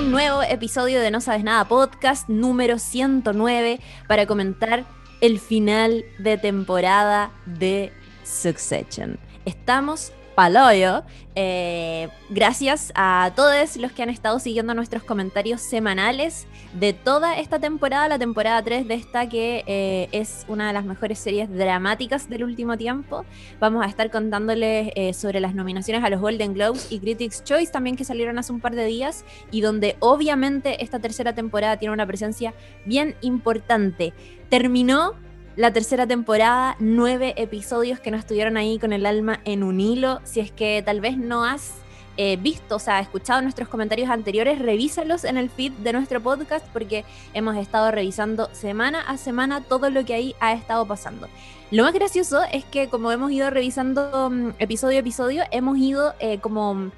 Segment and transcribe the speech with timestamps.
[0.00, 4.86] un nuevo episodio de No Sabes Nada Podcast número 109 para comentar
[5.20, 7.92] el final de temporada de
[8.24, 9.18] Succession.
[9.44, 11.02] Estamos paloyo.
[11.34, 17.58] Eh, gracias a todos los que han estado siguiendo nuestros comentarios semanales de toda esta
[17.58, 22.28] temporada, la temporada 3 de esta que eh, es una de las mejores series dramáticas
[22.28, 23.24] del último tiempo.
[23.58, 27.72] Vamos a estar contándoles eh, sobre las nominaciones a los Golden Globes y Critics Choice
[27.72, 31.92] también que salieron hace un par de días y donde obviamente esta tercera temporada tiene
[31.92, 34.12] una presencia bien importante.
[34.48, 35.14] Terminó
[35.56, 40.20] la tercera temporada, nueve episodios que nos estuvieron ahí con el alma en un hilo.
[40.22, 41.74] Si es que tal vez no has
[42.16, 46.66] eh, visto, o sea, escuchado nuestros comentarios anteriores, revísalos en el feed de nuestro podcast
[46.72, 51.28] porque hemos estado revisando semana a semana todo lo que ahí ha estado pasando.
[51.70, 56.14] Lo más gracioso es que como hemos ido revisando mm, episodio a episodio, hemos ido
[56.18, 56.90] eh, como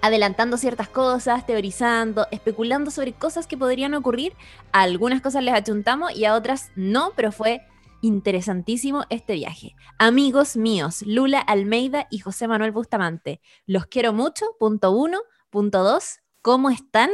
[0.00, 4.34] adelantando ciertas cosas, teorizando, especulando sobre cosas que podrían ocurrir.
[4.72, 7.62] A algunas cosas les achuntamos y a otras no, pero fue
[8.06, 9.74] interesantísimo este viaje.
[9.98, 15.18] Amigos míos, Lula Almeida y José Manuel Bustamante, los quiero mucho, punto uno.
[15.50, 17.10] Punto dos, ¿cómo están?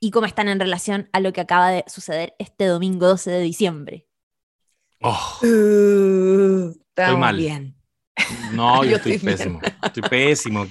[0.00, 3.40] Y cómo están en relación a lo que acaba de suceder este domingo 12 de
[3.40, 4.06] diciembre.
[5.00, 7.36] Oh, uh, estoy mal.
[7.36, 7.76] bien.
[8.52, 9.60] No, yo, estoy, pésimo.
[9.82, 10.66] Estoy pésimo.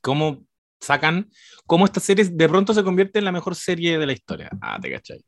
[0.00, 0.44] ¿Cómo
[0.80, 1.30] sacan?
[1.66, 4.50] ¿Cómo esta serie de pronto se convierte en la mejor serie de la historia?
[4.60, 5.24] Ah, te cachai.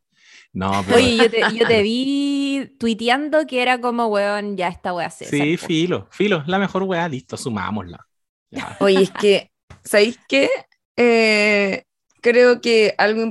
[0.53, 0.99] No, pero...
[0.99, 5.25] Oye, yo te, yo te, vi tuiteando que era como, weón, ya esta weá se.
[5.25, 8.07] Sí, filo, filo, la mejor weá, listo, sumámosla.
[8.51, 8.77] Ya.
[8.81, 9.51] Oye, es que,
[9.83, 10.51] ¿sabéis qué?
[10.97, 11.85] Eh,
[12.21, 13.23] creo que algo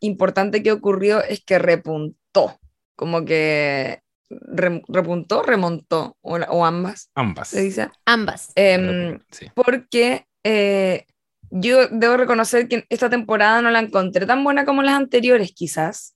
[0.00, 2.58] importante que ocurrió es que repuntó,
[2.94, 7.10] como que re repuntó, remontó, o, o, ambas.
[7.14, 7.48] Ambas.
[7.48, 7.90] ¿Se dice?
[8.04, 8.52] Ambas.
[8.54, 9.46] Eh, sí.
[9.54, 11.06] Porque eh,
[11.50, 16.15] yo debo reconocer que esta temporada no la encontré tan buena como las anteriores, quizás.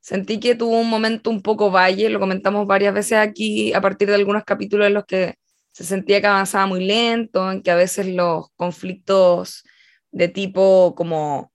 [0.00, 4.08] Sentí que tuvo un momento un poco valle, lo comentamos varias veces aquí, a partir
[4.08, 5.34] de algunos capítulos en los que
[5.72, 9.64] se sentía que avanzaba muy lento, en que a veces los conflictos
[10.10, 11.52] de tipo como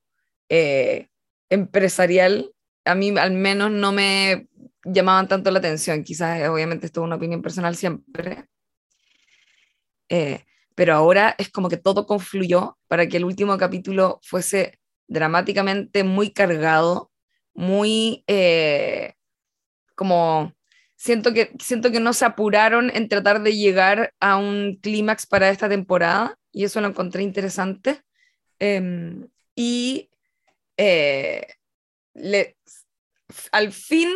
[0.49, 1.09] eh,
[1.49, 2.51] empresarial,
[2.85, 4.47] a mí al menos no me
[4.85, 6.03] llamaban tanto la atención.
[6.03, 8.45] Quizás, obviamente, esto es una opinión personal siempre.
[10.09, 10.45] Eh,
[10.75, 16.31] pero ahora es como que todo confluyó para que el último capítulo fuese dramáticamente muy
[16.31, 17.11] cargado,
[17.55, 19.15] muy eh,
[19.95, 20.53] como
[20.95, 25.49] siento que siento que no se apuraron en tratar de llegar a un clímax para
[25.49, 28.01] esta temporada y eso lo encontré interesante
[28.59, 29.15] eh,
[29.55, 30.09] y
[30.77, 31.47] eh,
[32.13, 32.57] le,
[33.51, 34.09] al fin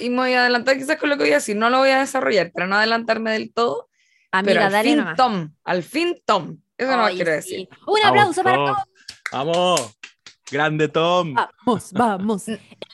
[0.00, 1.90] y me voy a adelantar quizás con lo que voy a decir no lo voy
[1.90, 3.88] a desarrollar para no adelantarme del todo
[4.32, 5.16] Amiga, pero al dale fin nomás.
[5.16, 7.36] Tom al fin Tom eso no Ay, quiero sí.
[7.36, 8.66] decir Un Vamos, aplauso para Tom.
[8.66, 8.84] Tom.
[9.32, 9.98] Vamos,
[10.50, 11.34] grande Tom.
[11.34, 12.44] Vamos, vamos.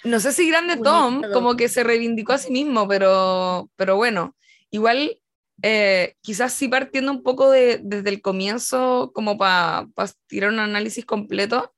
[0.05, 0.77] no sé si grande.
[0.77, 4.37] Tom, como que se reivindicó a sí mismo, pero, pero bueno,
[4.71, 5.19] igual
[5.63, 9.89] eh, quizás sí partiendo un poco de, desde el comienzo, como para
[10.27, 11.75] tirar un análisis completo,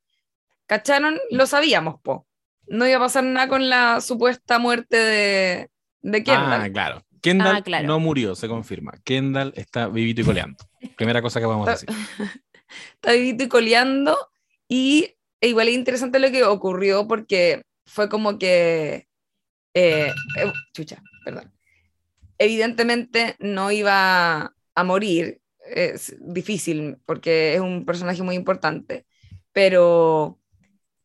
[0.66, 1.18] ¿cacharon?
[1.30, 2.26] Lo sabíamos, po.
[2.66, 6.62] No iba a pasar nada con la supuesta muerte de, de Kendall.
[6.62, 7.02] Ah, claro.
[7.20, 7.86] Kendall Ah, claro.
[7.86, 8.92] no murió, se confirma.
[9.04, 10.64] Kendall está vivito y coleando.
[10.96, 11.88] Primera cosa que vamos a decir.
[12.94, 14.16] Está vivito y coleando,
[14.66, 19.08] y e igual es interesante lo que ocurrió porque fue como que...
[19.74, 21.52] eh, eh, chucha, perdón.
[22.38, 29.06] Evidentemente no iba a morir, es difícil porque es un personaje muy importante,
[29.52, 30.40] pero,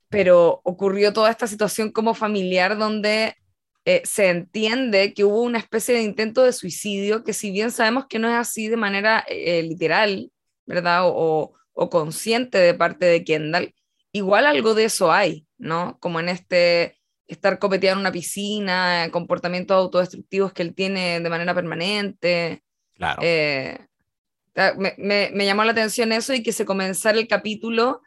[0.09, 3.35] pero ocurrió toda esta situación como familiar donde
[3.85, 8.07] eh, se entiende que hubo una especie de intento de suicidio que si bien sabemos
[8.07, 10.31] que no es así de manera literal,
[10.65, 11.03] ¿verdad?
[11.05, 13.73] O, o consciente de parte de Kendall,
[14.17, 15.97] igual algo de eso hay, ¿no?
[15.99, 16.97] Como en este
[17.27, 22.63] estar copeteado en una piscina, comportamientos autodestructivos que él tiene de manera permanente.
[22.95, 23.21] Claro.
[23.21, 23.77] Eh,
[24.77, 28.01] me, me, me, llamó la atención eso y que se comenzara el capítulo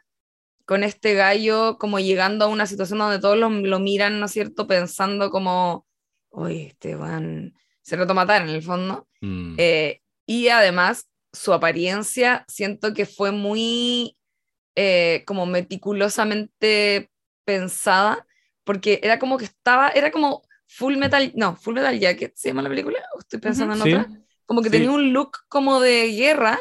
[0.65, 4.31] con este gallo como llegando a una situación donde todos lo, lo miran, ¿no es
[4.31, 4.67] cierto?
[4.67, 5.85] Pensando como,
[6.29, 9.07] oye, este van, se reto matar en el fondo.
[9.21, 9.55] Mm.
[9.57, 14.17] Eh, y además su apariencia siento que fue muy
[14.75, 17.11] eh, como meticulosamente
[17.45, 18.25] pensada
[18.63, 22.61] porque era como que estaba, era como Full Metal, no, Full Metal Jacket, ¿se llama
[22.61, 22.99] la película?
[23.15, 23.81] ¿O estoy pensando Ujú, en sí.
[23.81, 24.11] otra?
[24.45, 24.77] Como que Sí.
[24.77, 26.59] tenía un look como de guerra,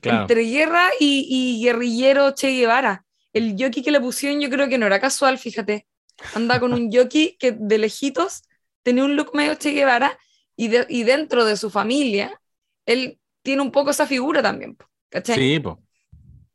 [0.00, 0.28] claro.
[0.28, 1.26] entre guerra y,
[1.60, 3.04] y guerrillero Che Guevara.
[3.32, 5.86] El jockey que le pusieron yo creo que no era casual, fíjate.
[6.32, 8.42] Andaba con un jockey que de lejitos
[8.82, 10.18] tenía un look medio Che Guevara
[10.56, 12.40] y, de- y dentro de su familia,
[12.86, 14.76] él tiene un poco esa figura también,
[15.10, 15.48] ¿cachai?
[15.48, 15.82] Sí, po.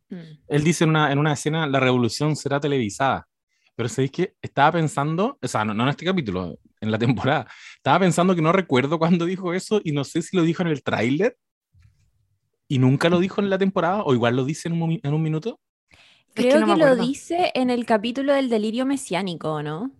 [0.10, 0.16] Mm.
[0.48, 3.28] Él dice en una, en una escena, la revolución será televisada.
[3.76, 7.48] Pero sabéis que estaba pensando, o sea, no, no en este capítulo, en la temporada,
[7.76, 10.70] estaba pensando que no recuerdo cuándo dijo eso y no sé si lo dijo en
[10.70, 11.38] el tráiler
[12.68, 15.22] y nunca lo dijo en la temporada o igual lo dice en un, en un
[15.22, 15.60] minuto.
[16.36, 19.92] Es Creo no que, lo dice en el capítulo del delirio mesiánico, ¿no?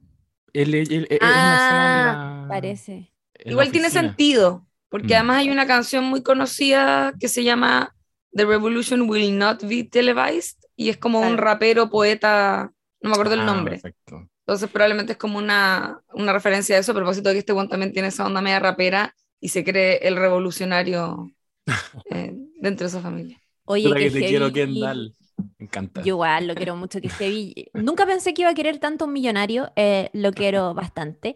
[0.54, 3.14] Una escena en Ah, la- parece.
[3.46, 5.18] Igual tiene sentido, porque Mm.
[5.18, 7.96] además hay una canción muy conocida que se llama
[8.38, 11.44] The Revolution Will Not Be Televised y es como un Claro.
[11.44, 13.82] rapero, poeta, no me acuerdo el Ah, nombre.
[13.82, 14.30] perfecto.
[14.42, 17.68] Entonces probablemente es como una, una referencia a eso, a propósito de que este one
[17.68, 21.30] también tiene esa onda media rapera y se cree el revolucionario
[22.12, 23.42] eh, dentro de esa familia.
[23.66, 24.54] Oye, que te quiero, heavy.
[24.54, 25.16] Kendall.
[25.38, 26.02] Me encanta.
[26.02, 27.70] Yo igual lo quiero mucho, que heavy.
[27.74, 31.36] Nunca pensé que iba a querer tanto un millonario, eh, lo quiero bastante.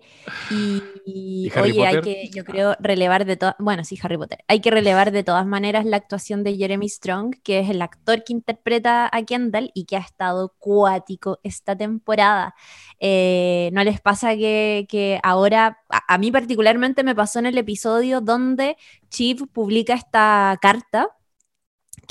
[0.50, 2.04] Y, ¿Y Harry oye, hay Potter?
[2.04, 5.46] que, yo creo, relevar de todas, bueno, sí, Harry Potter, hay que relevar de todas
[5.46, 9.86] maneras la actuación de Jeremy Strong, que es el actor que interpreta a Kendall y
[9.86, 12.56] que ha estado cuático esta temporada.
[13.00, 17.58] Eh, ¿no les pasa que, que ahora, a, a mí particularmente me pasó en el
[17.58, 18.78] episodio donde
[19.10, 21.10] Chief publica esta carta?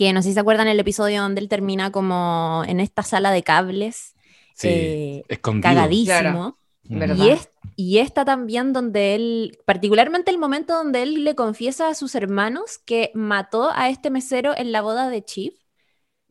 [0.00, 3.31] Que no sé si se acuerdan el episodio donde él termina como en esta sala
[3.32, 4.14] de cables,
[4.55, 5.62] Sí, eh, escondido.
[5.75, 6.56] cagadísimo.
[6.85, 11.94] Y, es, y esta también donde él, particularmente el momento donde él le confiesa a
[11.94, 15.55] sus hermanos que mató a este mesero en la boda de Chief,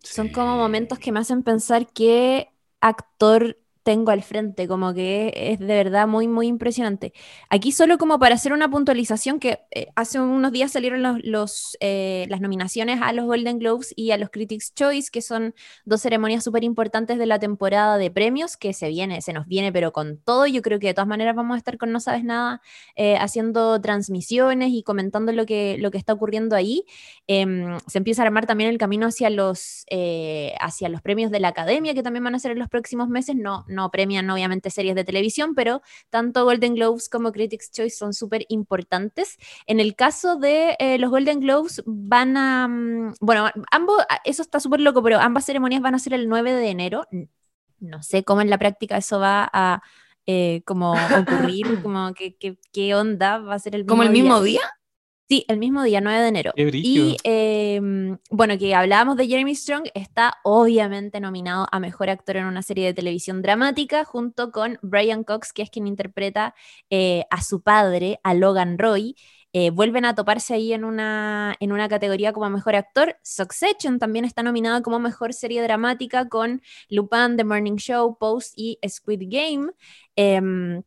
[0.04, 2.50] son como momentos que me hacen pensar qué
[2.82, 7.12] actor tengo al frente, como que es de verdad muy, muy impresionante.
[7.50, 11.76] Aquí solo como para hacer una puntualización, que eh, hace unos días salieron los, los,
[11.80, 15.56] eh, las nominaciones a los Golden Globes y a los Critics' Choice, que son
[15.86, 19.74] dos ceremonias súper importantes de la temporada de premios, que se viene, se nos viene,
[19.74, 22.24] pero con todo, yo creo que de todas maneras vamos a estar con No Sabes
[22.24, 22.62] Nada,
[22.96, 26.86] eh, haciendo transmisiones y comentando lo que, lo que está ocurriendo ahí.
[27.26, 29.84] Em, se empieza a armar también el camino hacia los,
[30.60, 33.36] hacia los premios de la academia, que también van a ser en los próximos meses.
[33.36, 38.46] No premian obviamente series de televisión, pero tanto Golden Globes como Critics' Choice son súper
[38.50, 39.38] importantes.
[39.66, 42.68] En el caso de eh, los Golden Globes, van a.
[42.68, 46.54] mm, bueno, ambos, eso está súper loco, pero ambas ceremonias van a ser el 9
[46.54, 47.06] de enero.
[47.80, 49.82] No sé cómo en la práctica eso va a.
[50.26, 50.94] eh, como
[51.54, 54.24] ocurrir, como qué onda va a ser el mismo ¿Como el día.
[54.24, 54.62] mismo día?
[55.30, 56.54] Sí, el mismo día, 9 de enero.
[56.56, 56.72] Qué.
[56.74, 57.80] Y eh,
[58.32, 62.88] bueno, que hablábamos de Jeremy Strong, está obviamente nominado a Mejor Actor en una serie
[62.88, 66.56] de televisión dramática, junto con Brian Cox, que es quien interpreta
[66.90, 69.16] eh, a su padre, a Logan Roy.
[69.54, 73.16] Eh, vuelven a toparse ahí en una, en una categoría como Mejor Actor.
[73.22, 78.80] Succession también está nominada como Mejor Serie Dramática con Lupin, The Morning Show, Post y
[78.88, 79.74] Squid Game.
[80.16, 80.82] Em,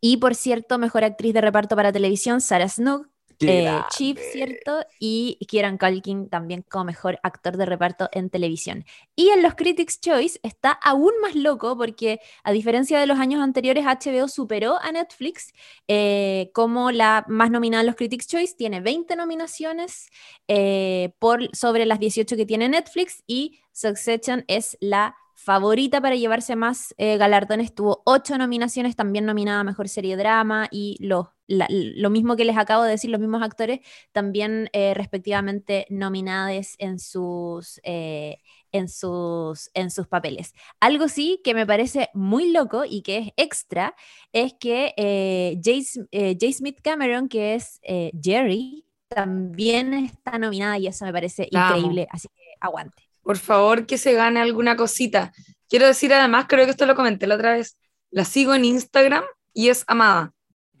[0.00, 3.08] y por cierto, Mejor Actriz de Reparto para Televisión, Sarah Snook,
[3.40, 3.80] eh.
[3.90, 4.84] Chief, ¿cierto?
[4.98, 8.84] Y Kieran Culkin también como mejor actor de reparto en televisión.
[9.14, 13.42] Y en los Critics' Choice está aún más loco porque a diferencia de los años
[13.42, 15.52] anteriores, HBO superó a Netflix
[15.88, 18.54] eh, como la más nominada en los Critics' Choice.
[18.56, 20.08] Tiene 20 nominaciones
[20.48, 26.56] eh, por, sobre las 18 que tiene Netflix y Succession es la favorita para llevarse
[26.56, 27.74] más eh, galardones.
[27.74, 32.44] Tuvo ocho nominaciones, también nominada a Mejor Serie Drama y los la- lo mismo que
[32.44, 33.80] les acabo de decir, los mismos actores,
[34.12, 38.38] también eh, respectivamente nominados en sus, eh,
[38.72, 40.52] en, sus, en sus papeles.
[40.80, 43.94] Algo sí que me parece muy loco y que es extra,
[44.32, 46.06] es que eh, J.
[46.12, 46.52] eh, J.
[46.52, 47.80] Smith Cameron, que es
[48.22, 53.04] Jerry, también está nominada y eso me parece increíble, así que aguante.
[53.22, 55.32] Por favor, que se gane alguna cosita.
[55.68, 57.76] Quiero decir además, creo que esto lo comenté la otra vez,
[58.10, 60.32] la sigo en Instagram y es amada.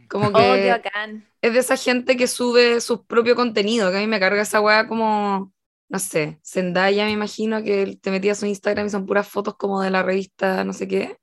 [0.08, 1.26] Como que Oh, qué bacán.
[1.42, 4.60] es de esa gente que sube su propio contenido, que a mí me carga esa
[4.60, 5.52] weá como,
[5.88, 9.82] no sé, Zendaya me imagino que te metías su Instagram y son puras fotos como
[9.82, 11.18] de la revista no sé qué.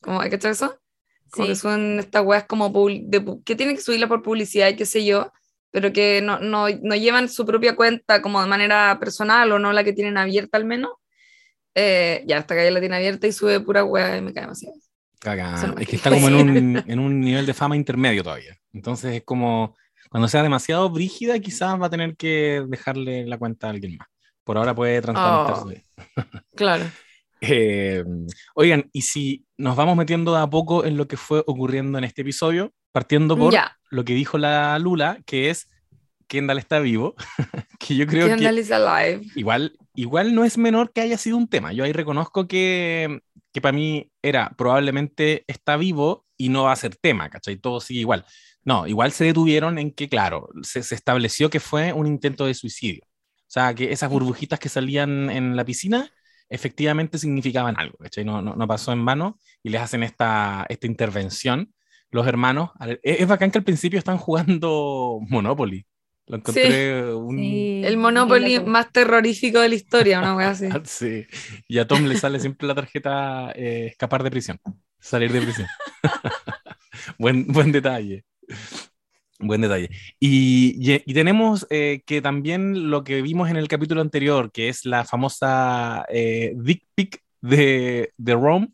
[0.00, 0.78] Como, ¿Hay que echar eso?
[1.30, 1.52] Como Sí.
[1.52, 5.04] que suben estas weas como de que tienen que subirla por publicidad y qué sé
[5.04, 5.32] yo,
[5.72, 9.72] pero que no, no, no llevan su propia cuenta como de manera personal o no
[9.72, 10.92] la que tienen abierta al menos.
[11.74, 14.44] Eh, ya, hasta que ella la tiene abierta y sube pura wea y me cae
[14.44, 14.76] demasiado.
[15.78, 18.56] Es que está como en un, en un nivel de fama intermedio todavía.
[18.72, 19.74] Entonces es como,
[20.10, 24.08] cuando sea demasiado brígida, quizás va a tener que dejarle la cuenta a alguien más.
[24.44, 25.56] Por ahora puede transparentar
[26.16, 26.22] Oh.
[26.54, 26.84] Claro.
[27.42, 28.02] Eh,
[28.54, 32.04] oigan, y si nos vamos metiendo de a poco en lo que fue ocurriendo en
[32.04, 35.68] este episodio, partiendo por Ya, lo que dijo la Lula, que es
[36.28, 37.14] Kendall está vivo,
[37.78, 39.22] que yo creo que Kendall is alive.
[39.34, 41.74] igual, igual no es menor que haya sido un tema.
[41.74, 43.20] Yo ahí reconozco que,
[43.56, 47.56] que para mí era probablemente está vivo y no va a ser tema, ¿cachai?
[47.56, 48.26] Todo sigue igual.
[48.64, 52.52] No, igual se detuvieron en que, claro, se, se estableció que fue un intento de
[52.52, 53.02] suicidio.
[53.06, 56.10] O sea, que esas burbujitas que salían en la piscina
[56.50, 58.26] efectivamente significaban algo, ¿cachai?
[58.26, 61.72] No, no, no pasó en vano y les hacen esta, esta intervención
[62.10, 62.72] los hermanos.
[63.02, 65.86] Es, es bacán que al principio están jugando Monopoly.
[66.28, 67.36] Lo encontré un...
[67.38, 70.68] Sí, El Monopoly más terrorífico de la historia, una wea así.
[70.84, 71.24] Sí.
[71.68, 74.58] Y a Tom le sale siempre la tarjeta eh, escapar de prisión,
[74.98, 75.68] salir de prisión.
[77.18, 78.24] buen, buen detalle.
[79.38, 79.90] Buen detalle.
[80.18, 84.68] Y, y- y tenemos eh, que también lo que vimos en el capítulo anterior, que
[84.68, 88.68] es la famosa eh, dick pic de, de Rome,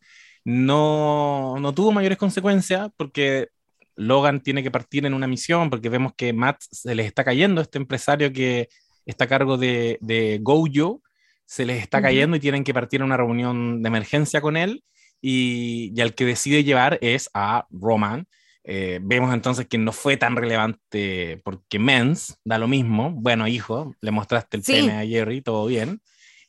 [0.45, 3.49] no, no tuvo mayores consecuencias porque
[3.97, 7.61] Logan tiene que partir en una misión, porque vemos que Matt se les está cayendo,
[7.61, 8.69] este empresario que
[9.07, 11.03] está a cargo de, de Gojo,
[11.47, 14.83] se les está cayendo y tienen que partir a una reunión de emergencia con él.
[15.21, 18.27] Y, y al que decide llevar es a Roman.
[18.65, 23.11] Eh, vemos entonces que no fue tan relevante porque Mens da lo mismo.
[23.13, 24.73] Bueno, hijo, le mostraste el Sí.
[24.73, 26.01] pene a Jerry, todo bien.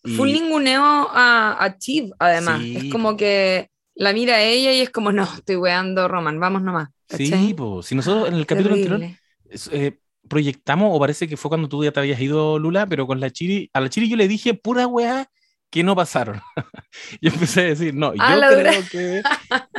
[0.04, 2.62] Y- Fue un ninguneo a, a Chiv, además.
[2.62, 6.40] Sí, Es como que la mira a ella y es como, no, estoy weando, Roman,
[6.40, 6.90] vamos nomás.
[7.10, 7.54] sí, ¿cachai?
[7.54, 9.20] pues, si nosotros en el capítulo anterior Terrible.
[9.50, 13.06] es- eh, proyectamos, o parece que fue cuando tú ya te habías ido, Lula, pero
[13.06, 15.28] con la Chiri, a la Chiri yo le dije pura weá
[15.70, 16.40] que no pasaron.
[17.22, 19.22] yo empecé a decir, no, Ah, yo creo que,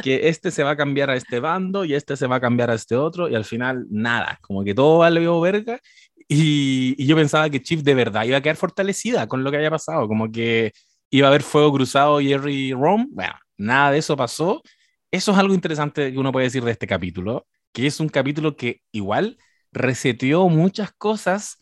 [0.03, 2.71] que este se va a cambiar a este bando y este se va a cambiar
[2.71, 5.81] a este otro, y al final nada, como que todo valió verga.
[6.29, 9.57] Y, y yo pensaba que Chief de verdad iba a quedar fortalecida con lo que
[9.59, 10.73] había pasado, como que
[11.11, 13.07] iba a haber fuego cruzado Jerry y Rome.
[13.11, 14.63] Bueno, nada de eso pasó.
[15.11, 18.57] Eso es algo interesante que uno puede decir de este capítulo, que es un capítulo
[18.57, 19.39] que igual
[19.73, 21.59] reseteó muchas cosas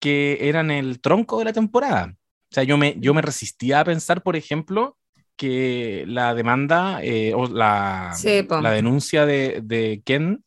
[0.00, 2.14] que eran el tronco de la temporada.
[2.14, 4.98] O sea, yo me, yo me resistía a pensar, por ejemplo,
[5.36, 10.44] que la demanda eh, o la, Sí, la denuncia de, de Ken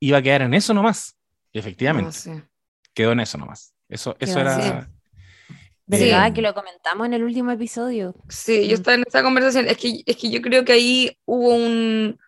[0.00, 1.16] iba a quedar en eso nomás.
[1.52, 2.42] Efectivamente, No sé.
[2.94, 3.74] quedó en eso nomás.
[3.88, 4.90] Eso, eso Quedó era...
[5.86, 8.14] ¿Verdad eh, que lo comentamos en el último episodio?
[8.28, 8.74] Sí, yo Mm.
[8.74, 9.68] estaba en esa conversación.
[9.68, 12.18] Es que, es que yo creo que ahí hubo un...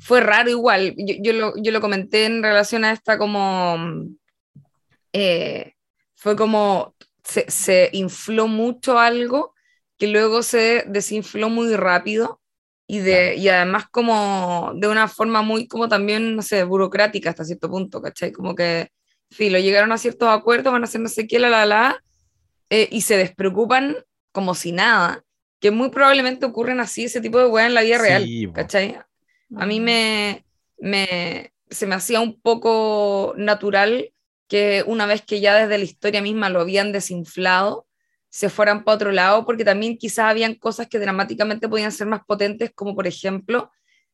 [0.00, 0.94] Fue raro igual.
[0.98, 3.76] Yo, yo lo, yo lo comenté en relación a esta como...
[5.12, 5.72] eh,
[6.14, 6.94] fue como...
[7.24, 9.54] Se, se infló mucho algo
[9.98, 12.40] que luego se desinfló muy rápido
[12.86, 17.44] y, de, y además como de una forma muy como también, no sé, burocrática hasta
[17.44, 18.32] cierto punto, ¿cachai?
[18.32, 18.88] Como que,
[19.30, 22.02] filo, llegaron a ciertos acuerdos, van a hacer no sé qué, la, la, la,
[22.70, 23.96] eh, y se despreocupan
[24.32, 25.24] como si nada,
[25.60, 28.48] que muy probablemente ocurren así ese tipo de weas en la vida real, Sí.
[28.52, 28.98] ¿cachai?
[29.56, 30.44] A mí me,
[30.78, 34.12] me, se me hacía un poco natural
[34.46, 37.86] que una vez que ya desde la historia misma lo habían desinflado,
[38.30, 42.20] se fueran para otro lado, porque también quizás habían cosas que dramáticamente podían ser más
[42.26, 43.70] potentes, como por ejemplo,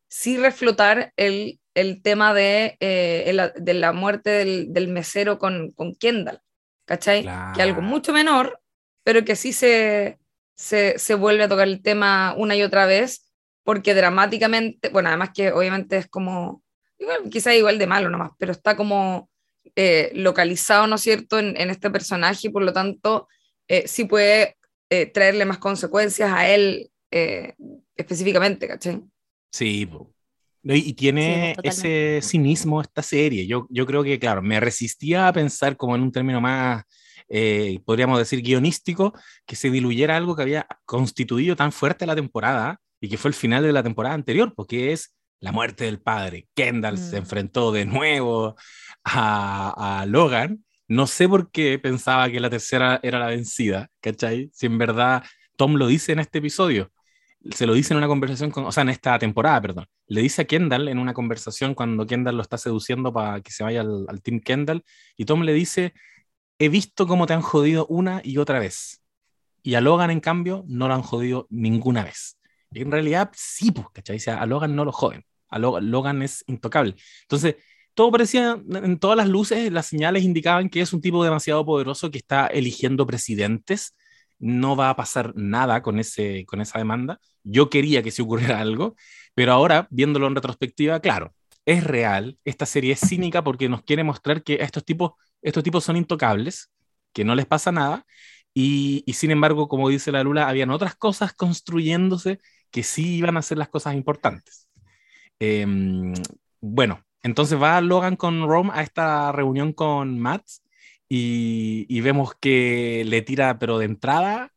[0.08, 5.73] sí reflotar el, el tema de, eh, el- de la muerte del, del mesero con,
[5.73, 6.40] con Kendall,
[6.84, 7.22] ¿cachai?
[7.54, 8.60] Que algo mucho menor,
[9.02, 10.18] pero que sí se,
[10.54, 13.30] se, se vuelve a tocar el tema una y otra vez,
[13.62, 16.62] porque dramáticamente, bueno, además que obviamente es como,
[16.98, 19.30] igual, quizá igual de malo nomás, pero está como
[19.76, 23.28] eh, localizado, ¿no es cierto?, en, en este personaje y por lo tanto
[23.68, 24.56] eh, sí puede
[24.90, 27.54] eh, traerle más consecuencias a él eh,
[27.96, 29.02] específicamente, ¿cachai?
[29.50, 29.88] Sí,
[30.64, 33.47] Y y tiene Sí, ese cinismo esta serie.
[33.47, 36.85] Yo, yo creo que, claro, me resistía a pensar como en un término más,
[37.28, 39.12] eh, podríamos decir, guionístico,
[39.47, 43.35] que se diluyera algo que había constituido tan fuerte la temporada y que fue el
[43.35, 46.47] final de la temporada anterior, porque es la muerte del padre.
[46.54, 47.18] Kendall se Mm.
[47.18, 48.56] enfrentó de nuevo
[49.04, 50.64] a, a Logan.
[50.88, 54.50] No sé por qué pensaba que la tercera era la vencida, ¿cachai?
[54.52, 55.23] Si en verdad
[55.56, 56.90] Tom lo dice en este episodio
[57.50, 59.86] se lo dice en una conversación, con, o sea, en esta temporada, perdón.
[60.06, 63.64] Le dice a Kendall en una conversación cuando Kendall lo está seduciendo para que se
[63.64, 64.84] vaya al, al Team Kendall,
[65.16, 65.92] y Tom le dice,
[66.58, 69.02] he visto cómo te han jodido una y otra vez.
[69.62, 72.38] Y a Logan, en cambio, no lo han jodido ninguna vez.
[72.72, 74.16] Y en realidad, sí, pues, ¿cachai?
[74.16, 75.24] O sea, a Logan no lo joden.
[75.48, 76.96] A Lo- Logan es intocable.
[77.22, 77.56] Entonces,
[77.94, 82.10] todo parecía, en todas las luces, las señales indicaban que es un tipo demasiado poderoso
[82.10, 83.94] que está eligiendo presidentes.
[84.38, 87.20] No va a pasar nada con, ese, con esa demanda.
[87.42, 88.96] Yo quería que se ocurriera algo,
[89.34, 91.34] pero ahora, viéndolo en retrospectiva, claro,
[91.66, 92.38] es real.
[92.44, 95.12] Esta serie es cínica porque nos quiere mostrar que estos tipos,
[95.42, 96.70] estos tipos son intocables,
[97.12, 98.04] que no les pasa nada.
[98.54, 102.38] Y, sin embargo, como dice la Lula, habían otras cosas construyéndose
[102.70, 104.68] que sí iban a ser las cosas importantes.
[105.40, 106.14] Em,
[106.60, 110.44] bueno, entonces va Logan con Rome a esta reunión con Matt
[111.14, 114.52] y, y vemos que le tira, pero de entrada,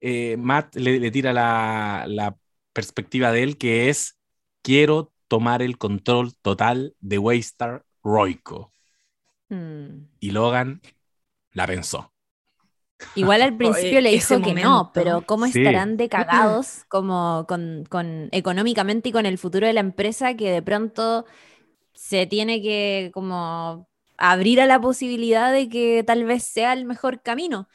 [0.00, 2.36] eh, Matt le, le tira la, la
[2.72, 4.18] perspectiva de él que es,
[4.62, 8.72] quiero tomar el control total de Waystar Roico.
[9.50, 10.08] Mm.
[10.20, 10.80] Y Logan
[11.52, 12.12] la pensó.
[13.14, 15.60] Igual al principio le dijo que no, pero ¿cómo Sí.
[15.60, 20.50] estarán de cagados como con, con- económicamente y con el futuro de la empresa que
[20.52, 21.24] de pronto
[21.94, 27.22] se tiene que como abrir a la posibilidad de que tal vez sea el mejor
[27.22, 27.68] camino?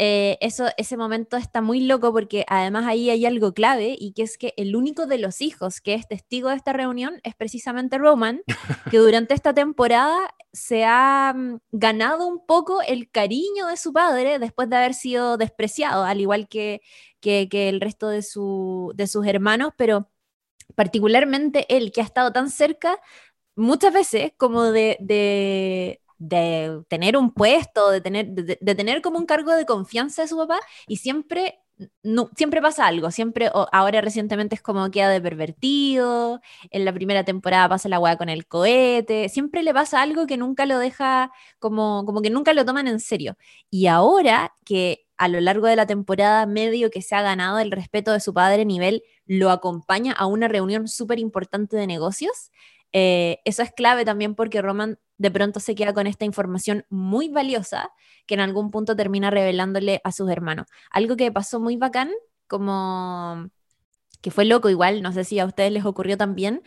[0.00, 4.22] Eh, eso, ese momento está muy loco porque además ahí hay algo clave y que
[4.22, 7.98] es que el único de los hijos que es testigo de esta reunión es precisamente
[7.98, 8.42] Roman,
[8.92, 14.38] que durante esta temporada se ha mm, ganado un poco el cariño de su padre
[14.38, 16.80] después de haber sido despreciado, al igual que,
[17.20, 20.08] que, que el resto de, su, de sus hermanos, pero
[20.76, 23.00] particularmente él que ha estado tan cerca
[23.58, 29.54] muchas veces como de, de, tener un puesto, de tener, de, tener como un cargo
[29.54, 31.60] de confianza de su papá y siempre...
[32.34, 37.22] Siempre pasa algo, siempre, o ahora recientemente es como queda de pervertido, en la primera
[37.22, 41.30] temporada pasa la weá con el cohete, siempre le pasa algo que nunca lo deja,
[41.60, 43.36] como, como que nunca lo toman en serio.
[43.70, 47.72] Y ahora que a lo largo de la temporada medio que se ha ganado el
[47.72, 52.50] respeto de su padre, nivel lo acompaña a una reunión súper importante de negocios,
[52.92, 57.28] eh, eso es clave también porque Roman de pronto se queda con esta información muy
[57.28, 57.90] valiosa
[58.26, 60.66] que en algún punto termina revelándole a sus hermanos.
[60.90, 62.10] Algo que pasó muy bacán,
[62.46, 63.50] como
[64.20, 66.62] que fue loco igual, no sé si a ustedes les ocurrió también,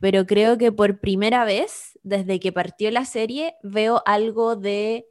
[0.00, 5.06] pero creo que por primera vez desde que partió la serie veo algo de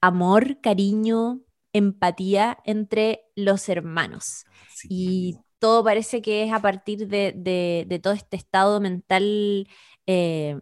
[0.00, 1.40] amor, cariño,
[1.72, 4.44] empatía entre los hermanos.
[4.74, 4.88] Sí.
[4.90, 9.68] Y todo parece que es a partir de, de- todo este estado mental
[10.06, 10.60] eh,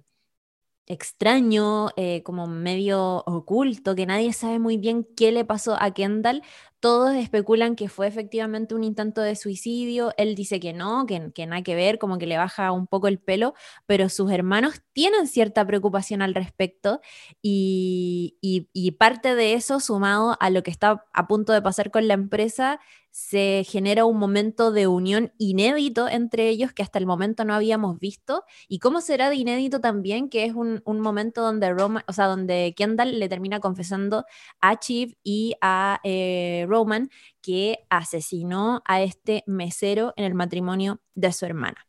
[0.87, 6.43] extraño, eh, como medio oculto, que nadie sabe muy bien qué le pasó a Kendall.
[6.81, 10.13] Todos especulan que fue efectivamente un intento de suicidio.
[10.17, 13.09] Él dice que no, que, que nada que ver, como que le baja un poco
[13.09, 13.55] el pelo,
[13.87, 17.01] pero sus hermanos tienen cierta preocupación al respecto
[17.43, 18.37] y,
[18.99, 22.81] parte de eso, sumado a lo que está a punto de pasar con la empresa,
[23.11, 27.99] se genera un momento de unión inédito entre ellos que hasta el momento no habíamos
[27.99, 28.45] visto.
[28.69, 32.75] ¿Y cómo será de inédito también que es un, momento donde Roma, o sea, donde
[32.77, 34.25] Kendall le termina confesando
[34.61, 37.11] a Chief y a eh, Roman
[37.42, 41.87] que asesinó a este mesero en el matrimonio de su hermana?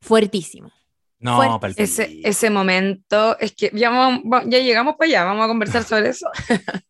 [0.00, 0.70] Fuertísimo.
[1.18, 5.48] No, Ese, ese momento, es que ya, vamos- va- ya llegamos para allá, vamos a
[5.48, 6.28] conversar sobre eso.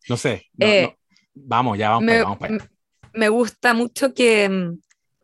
[0.09, 0.47] No sé.
[0.55, 0.97] no, Eh, no.
[1.35, 2.71] Vamos, ya vamos me, para allá, vamos para allá.
[3.15, 4.79] me gusta mucho que mm,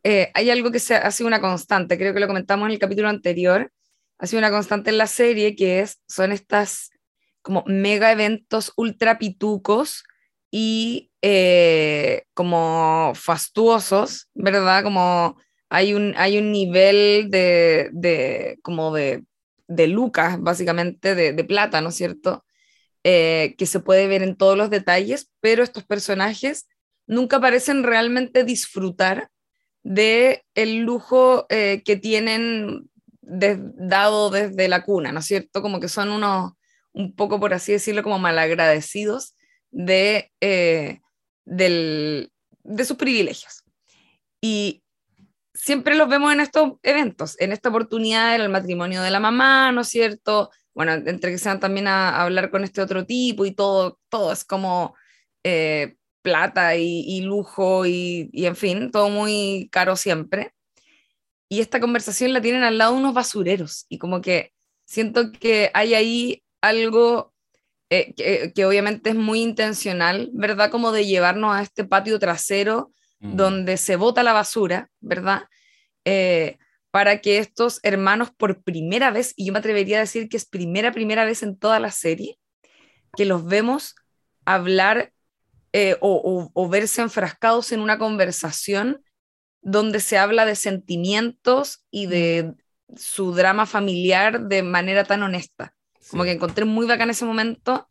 [0.04, 2.78] eh, hay algo que se, ha sido una constante, creo que lo comentamos en el
[2.78, 3.72] capítulo anterior,
[4.18, 6.90] ha sido una constante en la serie, que es, son estas
[7.42, 10.04] como mega eventos ultra pitucos
[10.50, 14.82] y eh, como fastuosos, ¿verdad?
[14.82, 15.36] Como
[15.70, 19.24] hay un, hay un nivel de, de como de,
[19.68, 22.44] de lucas, básicamente, de, de plata, ¿no es cierto?
[23.04, 26.68] Eh, que se puede ver en todos los detalles, pero estos personajes
[27.06, 29.30] nunca parecen realmente disfrutar
[29.82, 32.88] de el lujo eh, que tienen
[33.22, 35.62] dado desde la cuna, ¿no es cierto?
[35.62, 36.52] Como que son unos,
[36.92, 39.34] un poco por así decirlo, como malagradecidos
[39.70, 41.00] de, eh,
[41.44, 42.30] del-
[42.64, 43.64] de sus privilegios.
[44.40, 44.82] Y
[45.54, 49.72] siempre los vemos en estos eventos, en esta oportunidad era el matrimonio de la mamá,
[49.72, 50.50] ¿no es cierto?
[50.74, 54.44] Bueno, entre que sean también a, hablar con este otro tipo y todo, todo es
[54.44, 54.94] como
[55.44, 60.54] eh, plata y, lujo y, y, en fin, todo muy caro siempre.
[61.48, 64.52] Y esta conversación la tienen al lado unos basureros y como que
[64.86, 67.31] siento que hay ahí algo
[67.92, 70.70] eh, que, que obviamente es muy intencional, ¿verdad?
[70.70, 72.90] Como de llevarnos a este patio trasero
[73.24, 73.36] Mm.
[73.36, 75.44] donde se bota la basura, ¿verdad?
[76.04, 76.58] Eh,
[76.90, 80.44] para que estos hermanos por primera vez, y yo me atrevería a decir que es
[80.44, 82.38] primera, primera vez en toda la serie,
[83.16, 83.94] que los vemos
[84.44, 85.12] hablar
[85.72, 89.02] eh, o, o- o verse enfrascados en una conversación
[89.62, 92.54] donde se habla de sentimientos y de
[92.96, 95.74] su drama familiar de manera tan honesta.
[96.10, 96.28] Como Sí.
[96.28, 97.88] que encontré muy bacán ese momento.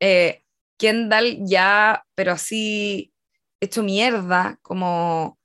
[0.00, 0.42] Eh,
[0.78, 3.12] Kendall ya, pero así
[3.60, 5.38] hecho mierda, como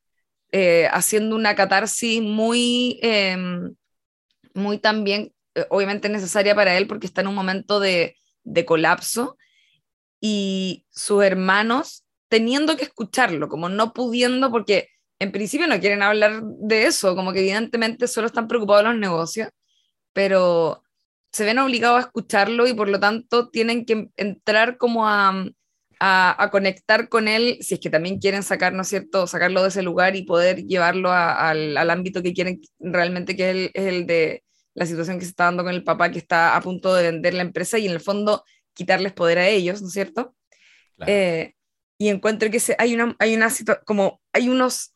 [0.52, 3.38] eh, haciendo una catarsis muy, eh,
[4.54, 9.38] muy también, eh, obviamente necesaria para él porque está en un momento de, de colapso
[10.22, 16.42] y sus hermanos teniendo que escucharlo, como no pudiendo, porque en principio no quieren hablar
[16.44, 19.50] de eso, como que evidentemente solo están preocupados los negocios,
[20.14, 20.85] pero
[21.36, 25.46] se ven obligados a escucharlo y por lo tanto tienen que entrar como a,
[26.00, 29.62] a, a conectar con él, si es que también quieren sacar, ¿no es cierto?, sacarlo
[29.64, 33.56] de ese lugar y poder llevarlo a- al, al ámbito que quieren realmente, que es
[33.56, 34.44] el, es el de
[34.74, 37.34] la situación que se está dando con el papá que está a punto de vender
[37.34, 38.44] la empresa y en el fondo
[38.74, 40.36] quitarles poder a ellos, ¿no es cierto?
[40.98, 41.12] Claro.
[41.14, 41.54] Eh,
[41.98, 43.50] y encuentro que se, hay una, hay una
[43.86, 44.94] como hay unos,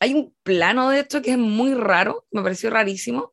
[0.00, 3.31] hay un plano de esto que es muy raro, me pareció rarísimo,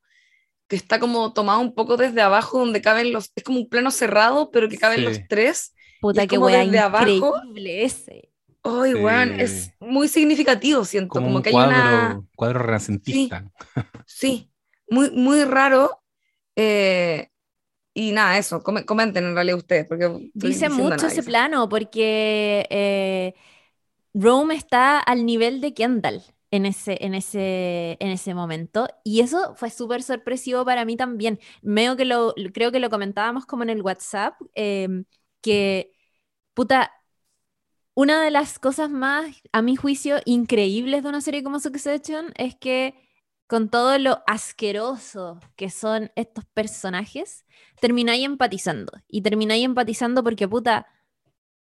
[0.70, 3.92] que está como tomado un poco desde abajo, donde caben los, es como un plano
[3.92, 5.06] cerrado, pero que caben Sí.
[5.06, 5.74] los tres.
[6.02, 7.06] Puta, que como wea desde abajo.
[7.10, 8.32] increíble ese.
[8.64, 9.42] Ay, weón, Sí.
[9.42, 13.46] es muy significativo, siento, Como, como, un que hay cuadro, una, cuadro renacentista.
[14.06, 14.52] sí,
[14.90, 16.02] muy, muy raro.
[16.56, 17.30] eh,
[17.94, 22.68] y nada, eso, come- comenten en realidad ustedes, porque Dice mucho nada, ese plano porque
[22.70, 23.34] eh,
[24.14, 28.88] Rome está al nivel de Kendall en ese, en ese, en ese momento.
[29.04, 31.40] Y eso fue súper sorpresivo para mí también.
[31.62, 34.88] Medio que lo, creo que lo comentábamos como en el WhatsApp, eh,
[35.42, 35.94] que,
[36.54, 36.92] puta,
[37.94, 42.56] una de las cosas más, a mi juicio, increíbles de una serie como Succession es
[42.56, 42.96] que
[43.48, 47.46] con todo lo asqueroso que son estos personajes,
[47.82, 48.94] termináis empatizando.
[49.08, 50.88] Y termináis empatizando porque, puta,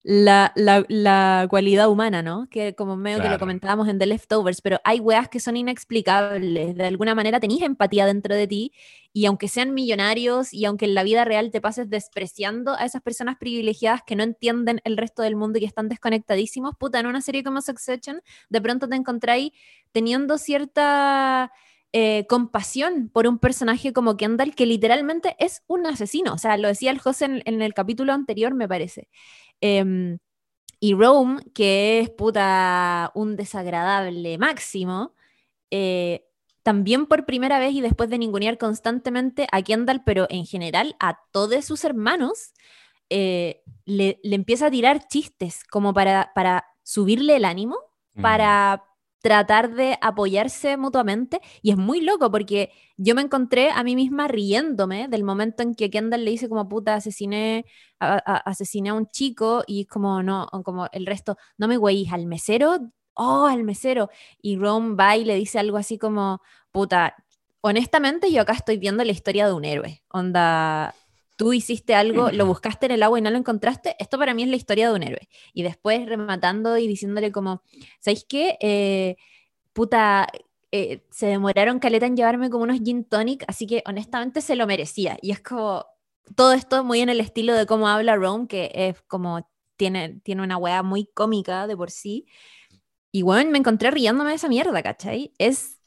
[0.06, 2.46] la, la- la cualidad humana, ¿no?
[2.50, 3.38] Que como medio que lo Claro.
[3.38, 6.76] comentábamos en The Leftovers, pero hay weas que son inexplicables.
[6.76, 8.72] De alguna manera tenéis empatía dentro de ti
[9.14, 13.00] y aunque sean millonarios y aunque en la vida real te pases despreciando a esas
[13.02, 17.06] personas privilegiadas que no entienden el resto del mundo y que están desconectadísimos, puta, en
[17.06, 19.52] una serie como Succession, de pronto te encontráis
[19.92, 21.50] teniendo cierta
[21.92, 26.34] eh, compasión por un personaje como Kendall que literalmente es un asesino.
[26.34, 29.08] O sea, lo decía el José en, en el capítulo anterior, me parece.
[29.64, 30.18] Em,
[30.78, 35.14] y Rome, que es puta un desagradable máximo,
[35.70, 36.26] eh,
[36.62, 41.18] también por primera vez y después de ningunear constantemente a Kendall, pero en general a
[41.32, 42.52] todos sus hermanos,
[43.10, 47.76] eh, le, le empieza a tirar chistes como para, para subirle el ánimo,
[48.16, 48.22] Mm.
[48.22, 48.84] para
[49.24, 51.40] tratar de apoyarse mutuamente.
[51.62, 55.74] Y es muy loco porque yo me encontré a mí misma riéndome del momento en
[55.74, 57.64] que Kendall le dice como puta, asesiné
[58.00, 62.78] a, a- un chico y como no, como el resto, no me güeyes al mesero,
[63.14, 64.10] oh, al mesero.
[64.42, 67.16] Y Ron va y le dice algo así como, puta,
[67.62, 70.02] honestamente yo acá estoy viendo la historia de un héroe.
[70.10, 70.94] Onda,
[71.36, 74.42] tú hiciste algo, lo buscaste en el agua y no lo encontraste, esto para mí
[74.42, 75.28] es la historia de un héroe.
[75.52, 77.62] Y después rematando y diciéndole como,
[78.00, 78.56] ¿sabéis qué?
[78.60, 79.16] Eh,
[79.72, 80.28] puta,
[80.72, 84.66] eh, se demoraron caleta en llevarme como unos gin tonic, así que honestamente se lo
[84.66, 85.18] merecía.
[85.22, 85.86] Y es como,
[86.36, 90.42] todo esto muy en el estilo de cómo habla Rome, que es como, tiene, tiene
[90.42, 92.26] una weá muy cómica de por sí.
[93.12, 95.32] Y bueno, me encontré riéndome de esa mierda, ¿cachai?
[95.38, 95.78] Es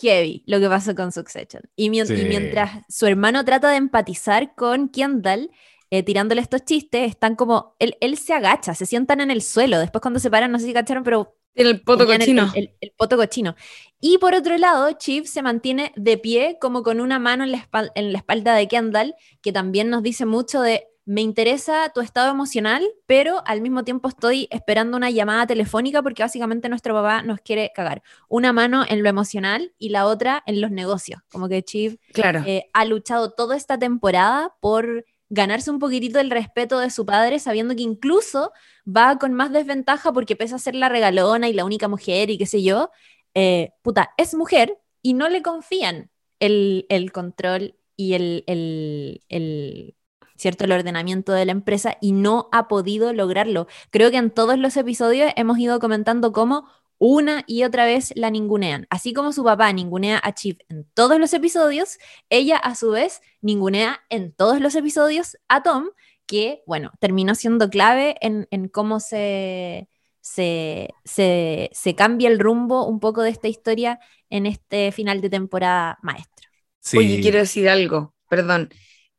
[0.00, 1.62] heavy lo que pasó con Succession.
[1.76, 5.50] Y, mientras su hermano trata de empatizar con Kendall,
[5.90, 9.78] eh, tirándole estos chistes, están como, él, él se agacha, se sientan en el suelo,
[9.78, 12.50] después cuando se paran, no sé si cacharon, pero el poto cochino.
[12.54, 13.54] El, el- el poto cochino.
[14.00, 17.58] Y por otro lado, Chief se mantiene de pie, como con una mano en la,
[17.58, 22.00] espal- en la espalda de Kendall, que también nos dice mucho de, me interesa tu
[22.00, 27.22] estado emocional, pero al mismo tiempo estoy esperando una llamada telefónica porque básicamente nuestro papá
[27.22, 28.02] nos quiere cagar.
[28.28, 31.20] Una mano en lo emocional y la otra en los negocios.
[31.30, 32.44] Como que Chief Claro.
[32.46, 37.38] eh, ha luchado toda esta temporada por ganarse un poquitito el respeto de su padre,
[37.38, 38.52] sabiendo que incluso
[38.86, 42.38] va con más desventaja porque pese a ser la regalona y la única mujer y
[42.38, 42.90] qué sé yo,
[43.34, 49.96] eh, puta, es mujer y no le confían el, el control y el, el- el-
[50.42, 53.66] cierto el ordenamiento de la empresa y no ha podido lograrlo.
[53.90, 56.66] Creo que en todos los episodios hemos ido comentando cómo
[56.98, 58.86] una y otra vez la ningunean.
[58.90, 63.20] Así como su papá ningunea a Chief en todos los episodios, ella a su vez
[63.40, 65.90] ningunea en todos los episodios a Tom,
[66.26, 69.88] que, bueno, terminó siendo clave en, en cómo se,
[70.20, 73.98] se, se, se cambia el rumbo un poco de esta historia
[74.30, 76.48] en este final de temporada maestro.
[76.80, 76.98] Sí.
[76.98, 78.70] Oye, quiero decir algo, perdón.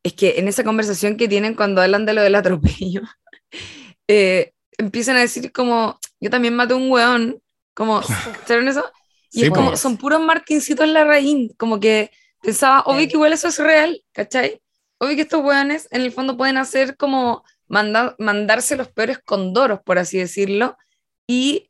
[0.04, 3.02] Es que en esa conversación que tienen cuando hablan de lo del atropello,
[4.08, 7.42] eh, empiezan a decir como, yo también maté a un weón,
[7.74, 8.02] como,
[8.48, 8.84] ¿saben eso?
[9.32, 9.78] Y Sí, es como, pues.
[9.78, 12.12] son puros martincitos en la raíz, como que
[12.42, 14.62] pensaba, obvio que igual eso es real, ¿cachai?
[15.00, 19.82] Obvio que estos weones en el fondo pueden hacer como manda- mandarse los peores condoros,
[19.84, 20.78] por así decirlo,
[21.28, 21.70] y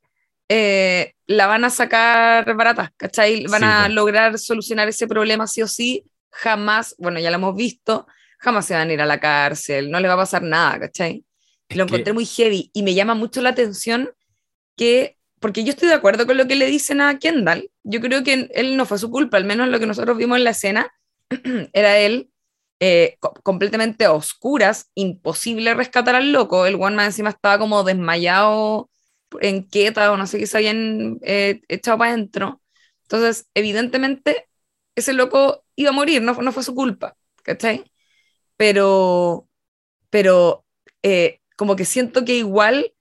[0.50, 3.48] eh, la van a sacar barata, ¿cachai?
[3.48, 3.90] Van Sí, a pues.
[3.90, 8.08] lograr solucionar ese problema sí o sí, jamás, bueno, ya lo hemos visto,
[8.44, 11.26] jamás se van a ir a la cárcel, no les va a pasar nada, ¿cachai?
[11.70, 14.12] Es lo que- encontré muy heavy y me llama mucho la atención
[14.78, 18.24] que, porque yo estoy de acuerdo con lo que le dicen a Kendall, yo creo
[18.24, 20.92] que él no fue su culpa, al menos lo que nosotros vimos en la escena,
[21.74, 22.30] era él
[22.80, 27.84] eh, co- completamente a oscuras, imposible rescatar al loco, el one man encima estaba como
[27.84, 28.90] desmayado
[29.42, 32.62] en queta o no sé qué se habían eh, echado para adentro,
[33.04, 34.48] entonces evidentemente
[34.96, 37.84] ese loco iba a morir, no, no fue su culpa, ¿cachai?
[38.64, 39.50] Pero,
[40.10, 40.66] pero
[41.04, 42.94] eh, como que siento que igual,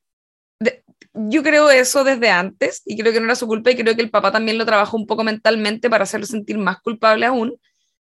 [0.61, 3.96] de- yo creo eso desde antes y creo que no era su culpa y creo
[3.96, 7.57] que el papá también lo trabajó un poco mentalmente para hacerlo sentir más culpable aún,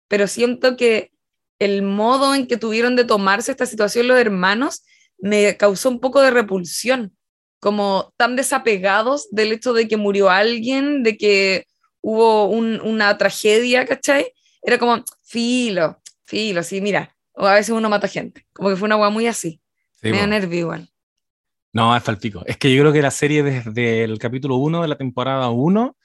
[0.09, 1.13] pero siento que
[1.61, 4.83] el modo en que tuvieron de tomarse esta situación los hermanos
[5.19, 7.17] me causó un poco de repulsión,
[7.61, 11.67] como tan desapegados del hecho de que murió alguien, de que
[12.03, 14.33] hubo una tragedia, ¿cachai?
[14.63, 18.87] Era como, filo, filo, sí, mira, o a veces uno mata gente, como que fue
[18.87, 19.61] una agua muy así,
[20.03, 20.91] me da nervio igual.
[21.73, 22.43] No, es faltico.
[22.47, 25.97] Es que yo creo que la serie desde el capítulo 1 de la temporada 1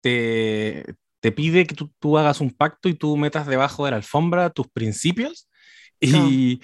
[0.00, 0.84] te,
[1.20, 4.68] te pide que tú, hagas un pacto y tú metas debajo de la alfombra tus
[4.68, 5.48] principios
[5.98, 6.60] y,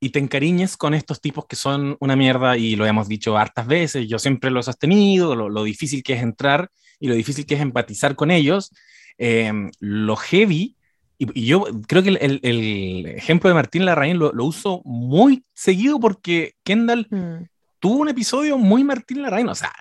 [0.00, 3.66] y, te encariñes con estos tipos que son una mierda y lo hemos dicho hartas
[3.66, 7.44] veces, yo siempre los he sostenido, lo, lo difícil que es entrar y lo difícil
[7.44, 8.70] que es empatizar con ellos,
[9.18, 10.76] em, lo heavy.
[11.20, 16.00] Y, yo creo que el, el, ejemplo de Martín Larraín lo, lo, uso muy seguido
[16.00, 17.44] porque Kendall mm.
[17.78, 19.72] tuvo un episodio muy Martín Larraín, o sea,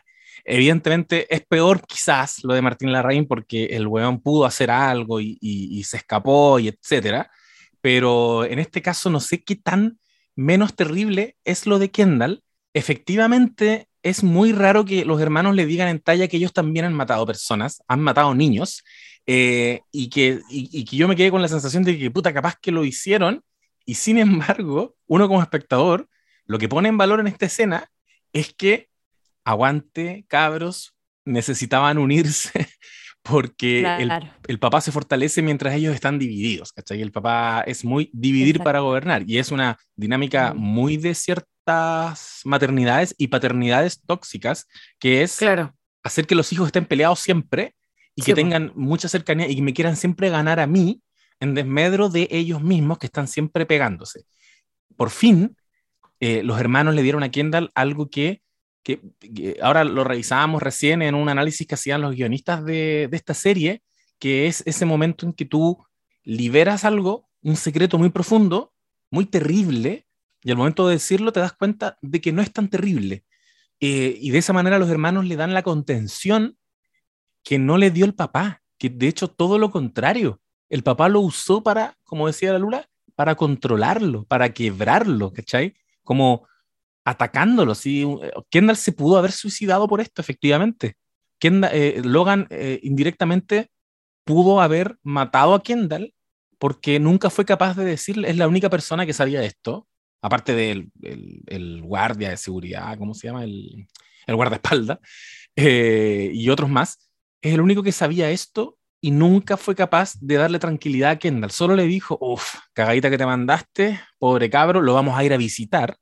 [0.52, 5.84] Evidentemente es peor quizás lo de Martín Larraín porque el weón pudo hacer algo y,
[5.84, 7.30] se escapó y etcétera,
[7.82, 10.00] pero en este caso no sé qué tan
[10.36, 12.44] menos terrible es lo de Kendall.
[12.74, 16.94] Efectivamente es muy raro que los hermanos le digan en talla que ellos también han
[16.94, 18.84] matado personas, han matado niños,
[19.32, 22.56] eh, y, que, y, que yo me quedé con la sensación de que puta, capaz
[22.60, 23.44] que lo hicieron,
[23.86, 26.10] y sin embargo, uno como espectador,
[26.48, 27.92] lo que pone en valor en esta escena
[28.34, 28.90] es que
[29.46, 32.70] aguante, cabros, necesitaban unirse
[33.22, 33.82] porque
[34.48, 37.00] el, papá se fortalece mientras ellos están divididos, ¿cachai?
[37.00, 43.14] El papá es muy dividir para gobernar y es una dinámica muy de ciertas maternidades
[43.16, 45.76] y paternidades tóxicas, que es claro.
[46.02, 47.76] hacer que los hijos estén peleados siempre
[48.20, 51.02] y que tengan mucha cercanía y que me quieran siempre ganar a mí
[51.40, 54.26] en desmedro de ellos mismos que están siempre pegándose.
[54.98, 55.56] Por fin,
[56.20, 58.42] eh, los hermanos le dieron a Kendall algo que
[58.84, 63.34] que, ahora lo revisábamos recién en un análisis que hacían los guionistas de, de esta
[63.34, 63.84] serie,
[64.20, 65.86] que es ese momento en que tú
[66.24, 68.74] liberas algo, un secreto muy profundo,
[69.12, 70.08] muy terrible,
[70.44, 73.26] y al momento de decirlo te das cuenta de que no es tan terrible.
[73.80, 76.58] Eh, y de esa manera los hermanos le dan la contención
[77.44, 81.20] que no le dio el papá, que de hecho todo lo contrario, el papá lo
[81.22, 85.76] usó para, como decía la Lula, para controlarlo, para quebrarlo, ¿cachai?
[86.04, 86.48] Como
[87.04, 87.76] atacándolo.
[87.76, 88.04] ¿sí?
[88.04, 90.96] Eh, Kendall se pudo haber suicidado por esto, efectivamente.
[91.40, 93.72] Kendall, eh, Logan eh, indirectamente
[94.24, 96.14] pudo haber matado a Kendall
[96.60, 99.88] porque nunca fue capaz de decirle, es la única persona que sabía esto,
[100.22, 103.46] aparte del el, guardia de seguridad, ¿cómo se llama?
[103.46, 103.88] El,
[104.28, 105.00] el guardaespaldas,
[105.56, 107.09] y otros más,
[107.42, 111.52] es el único que sabía esto y nunca fue capaz de darle tranquilidad a Kendall.
[111.52, 115.38] Solo le dijo, uff, cagadita que te mandaste, pobre cabro, lo vamos a ir a
[115.38, 115.98] visitar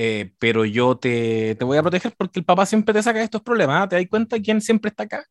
[0.00, 3.42] eh, pero yo te, te, voy a proteger porque el papá siempre te saca estos
[3.42, 3.88] problemas, ¿ah?
[3.88, 5.26] ¿te das cuenta quién siempre está acá?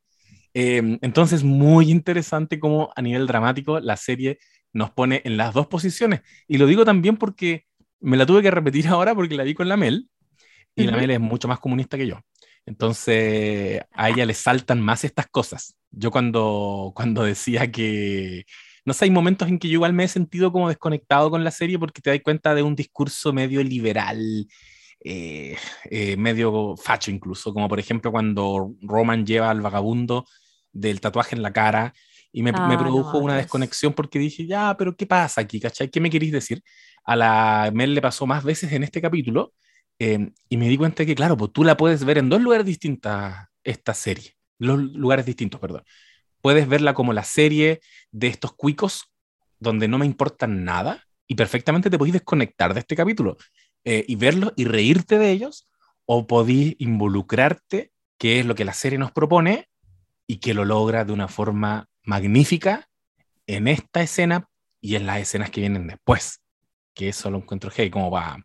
[0.54, 4.40] Eh, entonces, muy interesante cómo a nivel dramático la serie
[4.74, 6.20] nos pone en las dos posiciones.
[6.50, 7.66] Y lo digo también porque
[8.02, 10.10] me la tuve que repetir ahora porque la vi con la Mel,
[10.76, 12.20] y la Mel es mucho más comunista que yo.
[12.68, 15.76] Entonces, a ella le saltan más estas cosas.
[15.90, 18.46] Yo cuando, cuando decía que
[18.88, 21.52] no sé, hay momentos en que yo igual me he sentido como desconectado con la
[21.52, 24.48] serie porque te das cuenta de un discurso medio liberal,
[25.04, 25.58] eh,
[25.92, 30.26] eh, medio facho incluso, como por ejemplo cuando Roman lleva al vagabundo
[30.72, 31.94] del tatuaje en la cara
[32.32, 35.60] y me, me ah, produjo una desconexión porque dije, ya, pero ¿qué pasa aquí?
[35.60, 35.90] ¿Cachai?
[35.90, 36.64] ¿Qué me queréis decir?
[37.04, 39.54] A la Mel le pasó más veces en este capítulo
[40.00, 42.66] em, y me di cuenta que, claro, pues tú la puedes ver en dos lugares
[42.66, 43.14] distintos,
[43.64, 45.84] esta serie, los lugares distintos, perdón.
[46.42, 47.82] Puedes verla como la serie
[48.12, 49.12] de estos cuicos
[49.60, 53.38] donde no me importan nada y perfectamente te podéis desconectar de este capítulo
[53.84, 55.68] eh, y verlos y reírte de ellos
[56.06, 59.68] o podéis involucrarte, que es lo que la serie nos propone
[60.26, 62.88] y que lo logra de una forma magnífica
[63.46, 64.48] en esta escena
[64.80, 66.42] y en las escenas que vienen después,
[66.94, 68.38] que eso lo encuentro hey, como para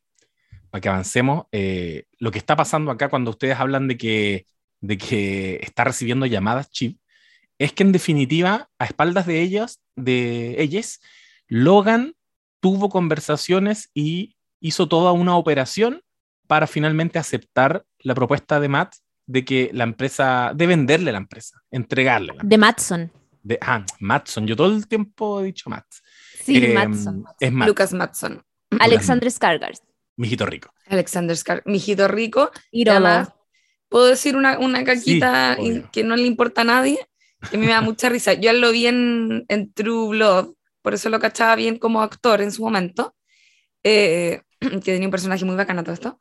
[0.72, 1.44] para que avancemos.
[1.52, 4.46] Eh, lo que está pasando acá cuando ustedes hablan de que,
[4.80, 6.98] de que está recibiendo llamadas chip,
[7.58, 11.00] es que en definitiva, a espaldas de ellas, de ellas,
[11.46, 12.14] Logan
[12.60, 16.00] tuvo conversaciones y hizo toda una operación
[16.46, 18.94] para finalmente aceptar la propuesta de Matt
[19.26, 22.32] de que la empresa, de venderle la empresa, entregarle.
[22.42, 23.12] de Matson.
[23.42, 24.46] De, ah, Matson.
[24.46, 25.84] Yo todo el tiempo he dicho Matt.
[26.42, 27.24] Sí, em, Matson.
[27.38, 28.42] Es Lucas Matson.
[28.80, 29.91] Alexander Skarsgård.
[30.22, 30.72] Mijito rico.
[30.86, 31.66] Alexander Skarsgård.
[31.66, 32.50] Mijito rico.
[32.70, 33.28] Y además,
[33.88, 35.58] puedo decir una, una caquita
[35.92, 36.98] que no le importa a nadie
[37.42, 38.34] a mí me da mucha risa.
[38.34, 42.52] Yo lo vi en, en, True Blood, por eso lo cachaba bien como actor en
[42.52, 43.14] su momento,
[43.82, 46.18] eh, que tenía un personaje muy bacano todo esto.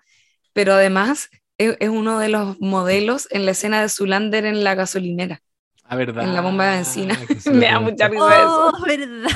[0.54, 4.76] Pero además, es, es uno de los modelos en la escena de Zulander en la
[4.76, 5.42] gasolinera.
[5.90, 6.24] La verdad.
[6.24, 7.18] En la bomba de benzina.
[7.28, 8.72] que se Me da mucha risa eso.
[8.74, 9.32] Oh, verdad.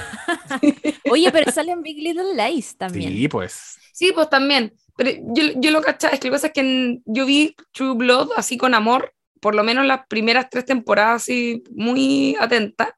[1.11, 3.11] Oye, pero salen Big Little Lies también.
[3.11, 3.77] Sí, pues.
[3.95, 4.73] Sí, pues también.
[4.97, 7.55] Pero yo, yo lo cachaba, es que lo que pasa es que en- yo vi
[7.71, 12.97] True Blood así con amor, por lo menos las primeras tres temporadas así muy atenta,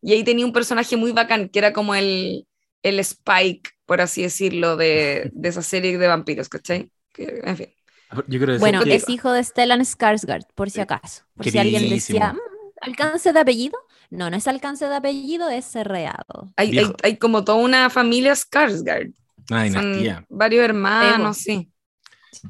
[0.00, 2.46] y ahí tenía un personaje muy bacán, que era como el,
[2.84, 6.90] el Spike, por así decirlo, de, de esa serie de vampiros, ¿cachai?
[7.12, 7.74] Que, en fin.
[8.28, 11.24] Yo Bueno, que- es hijo de Stellan Skarsgård, por si acaso.
[11.34, 12.38] Por si alguien decía, "Mm,
[12.82, 13.76] ¿alcance de apellido?
[14.10, 16.52] No, no es alcance de apellido, es cerreado.
[16.56, 19.12] Hay, hay, hay como toda una familia Skarsgård.
[19.50, 20.24] Una Son dinastía.
[20.28, 21.70] varios hermanos, sí.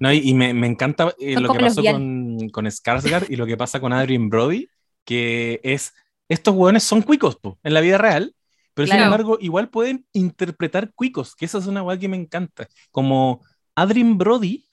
[0.00, 3.37] No, y, y me, me encanta eh, Son lo que pasó con, con Skarsgård y
[3.37, 4.68] lo que pasa con Adrian Brody,
[5.04, 5.92] que es,
[6.28, 8.35] estos hueones son cuicos po, en la vida real,
[8.74, 9.04] pero sin Claro.
[9.06, 12.68] embargo igual pueden interpretar cuicos, que esa es una hueá que me encanta.
[12.90, 13.42] Como
[13.74, 14.66] Adrian Brody,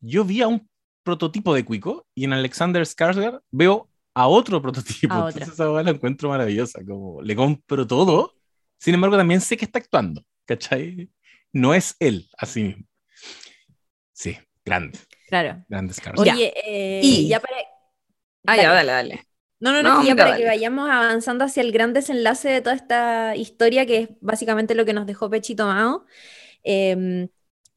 [0.00, 0.68] yo vi a un
[1.02, 5.12] prototipo de cuico y en Alexander Skarsgård veo a otro prototipo.
[5.12, 8.34] A Entonces esa hueá la encuentro maravillosa, como le compro todo,
[8.78, 11.10] sin embargo también sé que está actuando, ¿cachai?
[11.52, 12.84] No es él, así mismo.
[14.12, 14.98] Sí, grande.
[15.28, 15.64] Claro.
[15.68, 15.94] Grande.
[15.94, 16.12] Ya.
[16.34, 17.56] Oye, eh, Y- ya para...
[18.46, 19.26] Ah, ya, dale, dale.
[19.60, 22.74] No, no, no, No, ya para que vayamos avanzando hacia el gran desenlace de toda
[22.74, 26.06] esta historia, que es básicamente lo que nos dejó Pechito Mao.
[26.64, 27.28] Eh,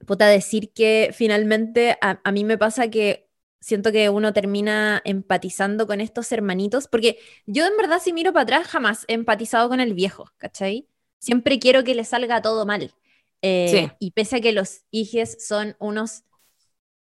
[0.08, 5.88] puta, decir que finalmente a, a mí me pasa que siento que uno termina empatizando
[5.88, 9.80] con estos hermanitos, porque yo en verdad si miro para atrás jamás he empatizado con
[9.80, 10.88] el viejo, ¿cachai?
[11.20, 12.94] Siempre quiero que le salga todo mal.
[14.00, 16.24] Y pese a que los hijes son unos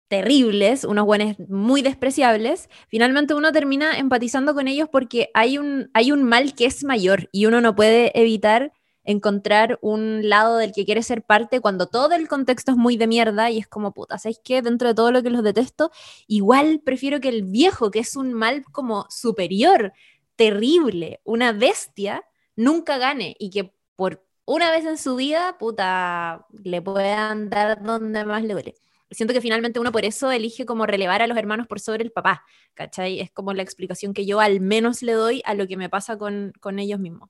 [0.09, 6.13] terribles, unos buenos muy despreciables, finalmente uno termina empatizando con ellos porque hay un, hay
[6.13, 8.73] un mal que es mayor y uno no puede evitar
[9.05, 13.07] encontrar un lado del que quiere ser parte cuando todo el contexto es muy de
[13.07, 14.61] mierda y es como, puta, ¿sabéis qué?
[14.61, 15.91] Dentro de todo lo que los detesto,
[16.27, 19.93] igual prefiero que el viejo, que es un mal como superior,
[20.37, 26.81] terrible, una bestia, nunca gane y que por una vez en su vida, puta, le
[26.81, 28.75] puedan dar donde más le duele.
[29.11, 32.13] Siento que finalmente uno por eso elige como relevar a los hermanos por sobre el
[32.13, 33.21] papá, ¿cachai?
[33.21, 36.17] Es como la explicación que yo al menos le doy a lo que me pasa
[36.17, 37.29] con, con ellos mismos.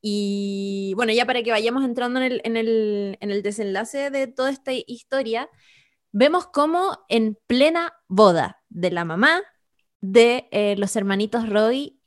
[0.00, 4.28] Y bueno, ya para que vayamos entrando en el, en el, en el desenlace de
[4.28, 5.50] toda esta historia,
[6.12, 9.42] vemos cómo en plena boda de la mamá
[10.00, 12.00] de eh, los hermanitos Roy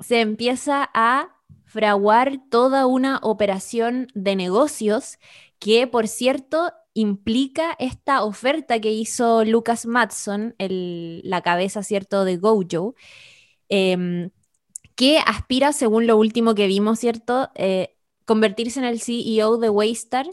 [0.00, 1.41] se empieza a
[1.72, 5.18] fraguar toda una operación de negocios
[5.58, 12.94] que, por cierto, implica esta oferta que hizo Lucas Matson, la cabeza, ¿cierto?, de Gojo,
[13.70, 14.30] em,
[14.96, 20.26] que aspira, según lo último que vimos, ¿cierto?, eh, convertirse en el CEO de Waystar,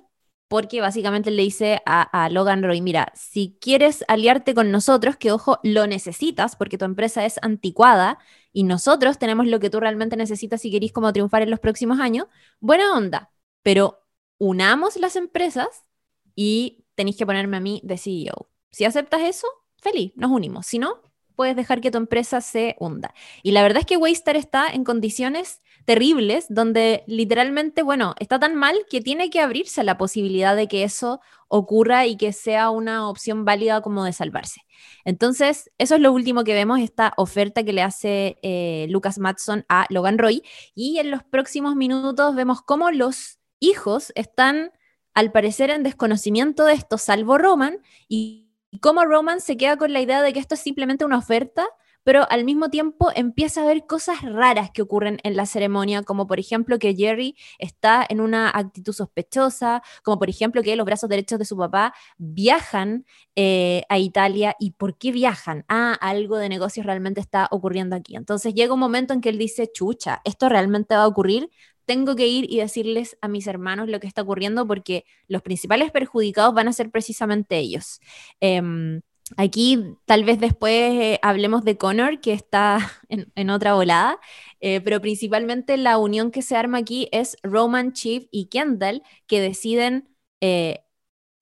[0.50, 5.60] porque básicamente le dice a, Logan Roy, mira, si quieres aliarte con nosotros, que ojo,
[5.64, 8.18] lo necesitas, porque tu empresa es anticuada,
[8.52, 12.00] y nosotros tenemos lo que tú realmente necesitas si querís como triunfar en los próximos
[12.00, 12.26] años,
[12.60, 13.32] buena onda,
[13.62, 14.02] pero
[14.40, 15.86] unamos las empresas
[16.36, 18.50] y tenéis que ponerme a mí de CEO.
[18.72, 20.66] Si aceptas eso, feliz, nos unimos.
[20.66, 21.02] Si no,
[21.40, 23.14] puedes dejar que tu empresa se hunda.
[23.44, 28.56] Y la verdad es que Waystar está en condiciones terribles donde literalmente, bueno, está tan
[28.56, 33.08] mal que tiene que abrirse la posibilidad de que eso ocurra y que sea una
[33.08, 34.64] opción válida como de salvarse.
[35.06, 39.64] Entonces, eso es lo último que vemos, esta oferta que le hace eh, Lucas Matson
[39.70, 40.44] a Logan Roy.
[40.76, 44.74] Y en los próximos minutos vemos cómo los hijos están,
[45.14, 47.78] al parecer, en desconocimiento de esto, salvo Roman,
[48.10, 51.18] y y cómo Roman se queda con la idea de que esto es simplemente una
[51.18, 51.68] oferta,
[52.04, 56.28] pero al mismo tiempo empieza a ver cosas raras que ocurren en la ceremonia, como
[56.28, 61.10] por ejemplo que Jerry está en una actitud sospechosa, como por ejemplo que los brazos
[61.10, 63.06] derechos de su papá viajan
[63.36, 64.56] eh, a Italia.
[64.60, 65.66] ¿Y por qué viajan?
[65.68, 68.16] Ah, algo de negocios realmente está ocurriendo aquí.
[68.16, 71.50] Entonces llega un momento en que él dice, chucha, ¿esto realmente va a ocurrir?
[71.90, 75.90] Tengo que ir y decirles a mis hermanos lo que está ocurriendo porque los principales
[75.90, 78.00] perjudicados van a ser precisamente ellos.
[78.40, 79.02] Em,
[79.38, 82.80] Aquí tal vez después eh, hablemos de Connor, que está
[83.36, 84.20] en, otra volada,
[84.60, 89.42] eh, pero principalmente la unión que se arma aquí es Roman, Chief y Kendall, que
[89.42, 90.10] deciden
[90.42, 90.82] eh,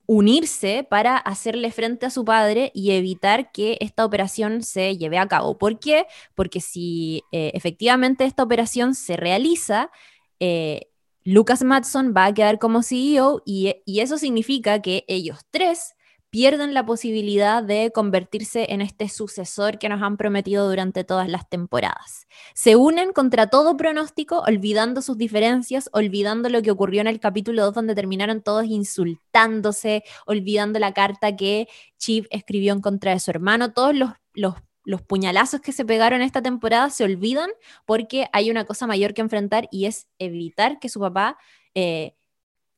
[0.05, 5.27] unirse para hacerle frente a su padre y evitar que esta operación se lleve a
[5.27, 5.57] cabo.
[5.57, 6.07] ¿Por qué?
[6.35, 9.91] Porque si efectivamente esta operación se realiza,
[10.39, 10.89] eh,
[11.23, 15.93] Lucas Matson va a quedar como CEO y, eso significa que ellos tres
[16.29, 21.49] pierden la posibilidad de convertirse en este sucesor que nos han prometido durante todas las
[21.49, 22.27] temporadas.
[22.53, 27.65] Se unen contra todo pronóstico, olvidando sus diferencias, olvidando lo que ocurrió en el capítulo
[27.65, 31.67] 2 donde terminaron todos insultándose, olvidando la carta que
[31.97, 33.93] Chief escribió en contra de su hermano, todos
[34.33, 34.53] los,
[35.01, 37.49] puñalazos que se pegaron esta temporada se olvidan
[37.85, 41.37] porque hay una cosa mayor que enfrentar y es evitar que su papá,
[41.75, 42.15] eh,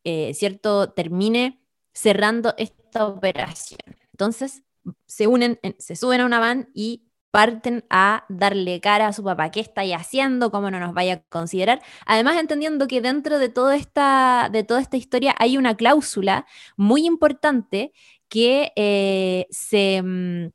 [0.03, 1.61] eh, ¿cierto?, termine
[1.93, 3.79] cerrando esta operación.
[4.11, 4.63] Entonces,
[5.05, 9.51] se unen, se suben a una van y parten a darle cara a su papá,
[9.51, 11.81] qué está ahí haciendo, cómo no nos vaya a considerar.
[12.05, 16.45] Además, entendiendo que dentro de toda esta, de toda esta historia hay una cláusula
[16.75, 17.93] muy importante
[18.29, 20.49] que eh, se, mm,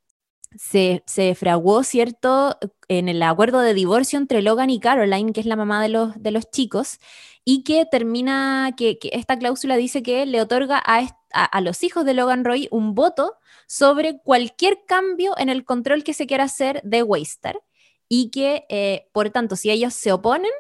[0.57, 5.47] se, se, fraguó, ¿cierto?, en el acuerdo de divorcio entre Logan y Caroline, que es
[5.47, 6.99] la mamá de los, de los chicos,
[7.45, 12.15] y que termina, que, esta cláusula dice que le otorga a, a, los hijos de
[12.15, 13.37] Logan Roy un voto
[13.67, 17.61] sobre cualquier cambio en el control que se quiera hacer de Waster
[18.09, 20.53] y que, eh, por tanto, si ellos se oponen,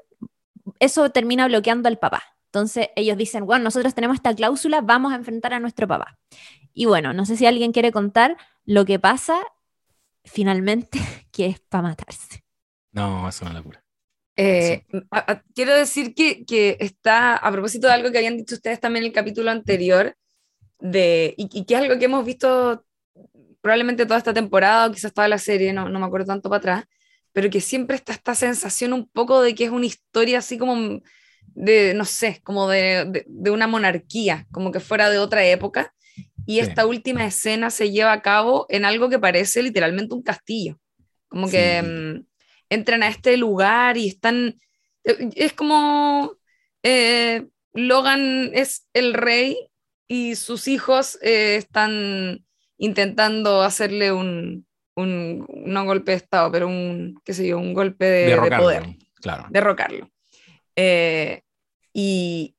[0.78, 2.22] eso termina bloqueando al papá.
[2.46, 6.18] Entonces ellos dicen, bueno, nosotros tenemos esta cláusula, vamos a enfrentar a nuestro papá.
[6.72, 9.40] Y bueno, no sé si alguien quiere contar lo que pasa
[10.24, 10.98] finalmente,
[11.32, 12.44] que es para matarse.
[12.92, 13.84] No, es una locura.
[14.36, 14.84] Eh,
[15.54, 19.08] quiero decir que, que, está, a propósito de algo que habían dicho ustedes también en
[19.08, 20.16] el capítulo anterior,
[20.80, 22.84] de, y, que es algo que hemos visto
[23.60, 26.58] probablemente toda esta temporada o quizás toda la serie, no, no me acuerdo tanto para
[26.58, 26.84] atrás,
[27.32, 31.00] pero que siempre está esta sensación un poco de que es una historia así como
[31.54, 35.94] de, no sé, como de, de, una monarquía, como que fuera de otra época.
[36.46, 40.78] Y esta última escena se lleva a cabo en algo que parece literalmente un castillo.
[41.28, 42.26] Como que mm,
[42.68, 44.58] entran a este lugar y están...
[45.02, 46.36] Es como...
[46.82, 49.56] Eh, Logan es el rey
[50.06, 52.44] y sus hijos eh, están
[52.78, 58.04] intentando hacerle un, un, no golpe de estado, pero un, qué sé yo, un golpe
[58.04, 58.96] de, poder.
[59.16, 59.46] Claro.
[59.50, 60.10] Derrocarlo.
[60.76, 61.42] Eh,
[61.92, 62.54] y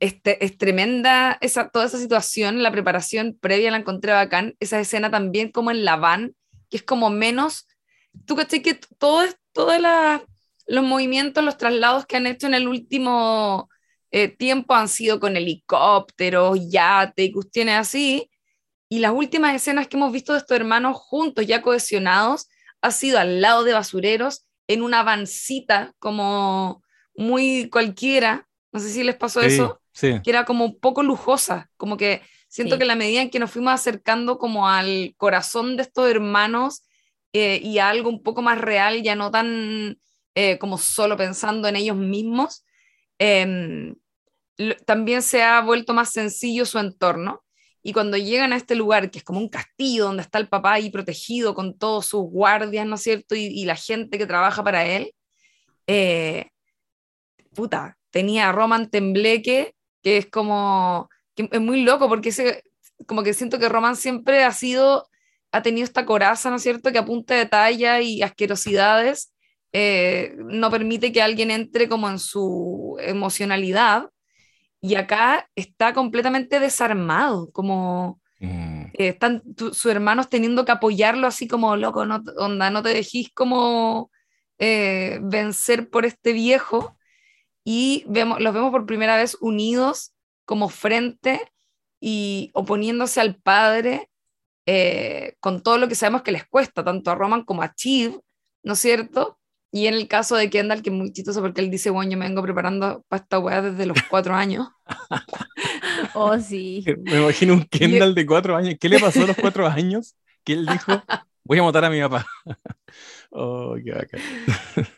[0.00, 5.10] este, es tremenda esa, toda esa situación, la preparación previa la encontré bacán, esa escena
[5.10, 6.34] también como en la van,
[6.68, 7.66] que es como menos,
[8.26, 9.36] tú caché que todos
[10.66, 13.68] los movimientos, los traslados que han hecho en el último
[14.10, 18.30] eh, tiempo han sido con helicópteros, yate y cuestiones así.
[18.88, 22.48] Y las últimas escenas que hemos visto de estos hermanos juntos, ya cohesionados,
[22.80, 26.82] ha sido al lado de basureros, en una vancita como
[27.16, 28.48] muy cualquiera.
[28.72, 29.80] No sé si les pasó eso.
[30.00, 31.70] Que era como un poco lujosa.
[31.76, 35.82] Como que siento que la medida en que nos fuimos acercando como al corazón de
[35.82, 36.82] estos hermanos
[37.32, 39.98] eh, y a algo un poco más real, ya no tan
[40.34, 42.64] eh, como solo pensando en ellos mismos,
[43.18, 43.94] em,
[44.84, 47.44] también se ha vuelto más sencillo su entorno.
[47.82, 50.74] Y cuando llegan a este lugar, que es como un castillo donde está el papá
[50.74, 53.34] ahí protegido con todos sus guardias, ¿no es cierto?
[53.36, 55.12] Y, la gente que trabaja para él,
[55.86, 56.50] eh,
[57.54, 59.73] puta, tenía a Roman Tembleque,
[60.04, 62.62] que es como, que es muy loco porque ese,
[63.06, 65.08] como que siento que Roman siempre ha sido,
[65.50, 66.92] ha tenido esta coraza, ¿no es cierto?
[66.92, 69.34] Que apunta de talla y asquerosidades
[69.76, 74.08] eh, no permite que alguien entre como en su emocionalidad
[74.80, 78.82] y acá está completamente desarmado, como mm.
[78.92, 83.32] eh, están sus hermanos teniendo que apoyarlo así como, loco, no, onda, no te dejís
[83.34, 84.12] como
[84.60, 86.96] eh, vencer por este viejo.
[87.64, 90.12] Y vemos, los vemos por primera vez unidos
[90.44, 91.40] como frente
[92.00, 94.10] y oponiéndose al padre
[94.66, 98.20] eh, con todo lo que sabemos que les cuesta, tanto a Roman como a Chiv,
[98.62, 99.38] ¿no es cierto?
[99.70, 102.16] Y en el caso de Kendall, que es muy chistoso porque él dice, bueno, yo
[102.16, 104.68] me vengo preparando para esta weá desde los cuatro años.
[106.14, 106.84] oh, sí.
[107.02, 108.76] Me imagino un Kendall de cuatro años.
[108.78, 110.14] ¿Qué le pasó a los cuatro años?
[110.44, 111.02] Que él dijo,
[111.42, 112.26] voy a matar a mi papá.
[113.36, 114.20] Oh, qué bacán.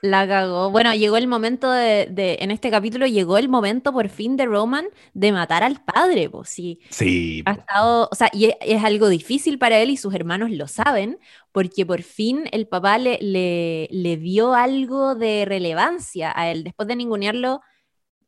[0.03, 0.70] La cagó.
[0.70, 2.09] Bueno, llegó el momento de,
[2.41, 6.49] en este capítulo llegó el momento por fin de Roman de matar al padre, pues
[6.49, 6.81] sí.
[6.91, 7.43] Sí.
[7.47, 11.18] Ha estado, o sea, y es, algo difícil para él y sus hermanos lo saben,
[11.53, 16.89] porque por fin el papá le, le, le dio algo de relevancia a él, después
[16.89, 17.61] de ningunearlo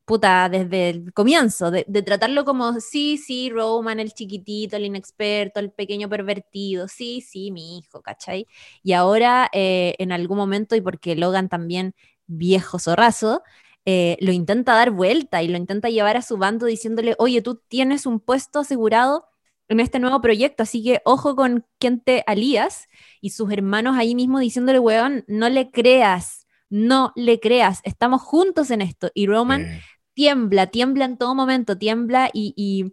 [0.08, 5.70] puta, desde el comienzo, de, tratarlo como, sí, sí, Roman, el chiquitito, el inexperto, el
[5.70, 8.46] pequeño pervertido, sí, sí, mi hijo, ¿cachai?
[8.82, 11.94] Y ahora, eh, en algún momento, y porque Logan también,
[12.26, 13.42] viejo zorrazo,
[13.84, 17.56] eh, lo intenta dar vuelta y lo intenta llevar a su bando diciéndole, oye, tú
[17.68, 19.26] tienes un puesto asegurado
[19.68, 22.88] en este nuevo proyecto, así que ojo con quién te alías,
[23.20, 28.70] y sus hermanos ahí mismo diciéndole, weón, no le creas, no le creas, estamos juntos
[28.70, 29.10] en esto.
[29.14, 29.80] Y Roman
[30.18, 32.92] tiembla, tiembla en todo momento, tiembla y,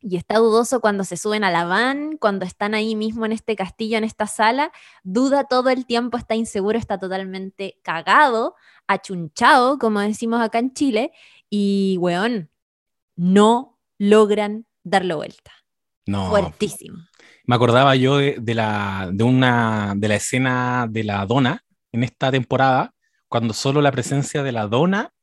[0.00, 3.54] y está dudoso cuando se suben a la van, cuando están ahí mismo en este
[3.54, 8.54] castillo, en esta sala, duda todo el tiempo, está inseguro, está totalmente cagado,
[8.86, 11.12] achunchado, como decimos acá en Chile,
[11.50, 12.50] y weón,
[13.14, 15.52] no logran darle vuelta.
[16.06, 16.30] No.
[16.30, 16.96] Fuertísimo.
[17.44, 21.62] Me acordaba yo de, de la, de, una, de la escena de la dona
[21.92, 22.94] en esta temporada,
[23.28, 25.13] cuando solo la presencia de la dona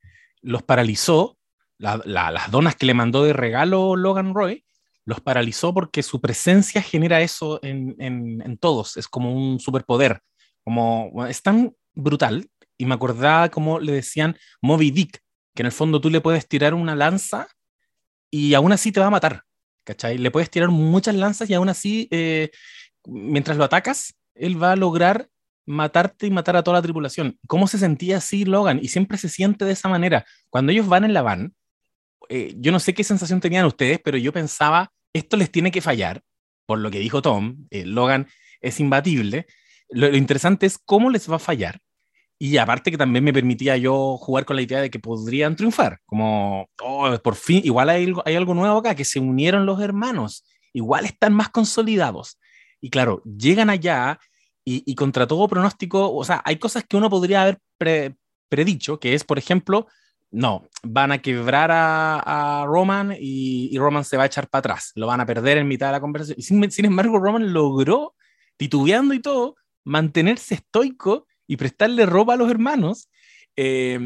[0.42, 1.38] los paralizó,
[1.78, 4.66] la- la- las donas que le mandó de regalo Logan Roy,
[5.06, 10.22] los paralizó porque su presencia genera eso en, todos, es como un superpoder,
[10.64, 15.20] como es tan brutal, y me acordaba como le decían Moby Dick,
[15.56, 17.48] que en el fondo tú le puedes tirar una lanza
[18.30, 19.44] y aún así te va a matar,
[19.84, 20.18] ¿cachai?
[20.18, 22.52] Le puedes tirar muchas lanzas y aún así, eh,
[23.06, 25.28] mientras lo atacas, él va a lograr
[25.66, 27.38] matarte y matar a toda la tripulación.
[27.47, 28.80] ¿Cómo se sentía así Logan?
[28.82, 30.26] Y siempre se siente de esa manera.
[30.49, 31.53] Cuando ellos van en la van,
[32.30, 35.82] eh, yo no sé qué sensación tenían ustedes, pero yo pensaba, esto les tiene que
[35.82, 36.22] fallar,
[36.66, 38.28] por lo que dijo Tom, eh, Logan
[38.62, 39.47] es imbatible.
[39.89, 41.80] Lo, interesante es cómo les va a fallar.
[42.39, 45.99] Y aparte que también me permitía yo jugar con la idea de que podrían triunfar,
[46.05, 50.43] como, oh, por fin, igual hay, hay algo nuevo acá, que se unieron los hermanos,
[50.74, 52.39] igual están más consolidados.
[52.80, 54.20] Y claro, llegan allá
[54.64, 58.16] y, contra todo pronóstico, o sea, hay cosas que uno podría haber pre-
[58.47, 59.88] predicho, que es, por ejemplo,
[60.30, 65.07] no, van a quebrar a, Roman y, Roman se va a echar para atrás, lo
[65.07, 66.41] van a perder en mitad de la conversación.
[66.41, 68.16] Sin, sin embargo, Roman logró,
[68.57, 73.09] titubeando y todo, mantenerse estoico y prestarle ropa a los hermanos.
[73.56, 73.99] Eh,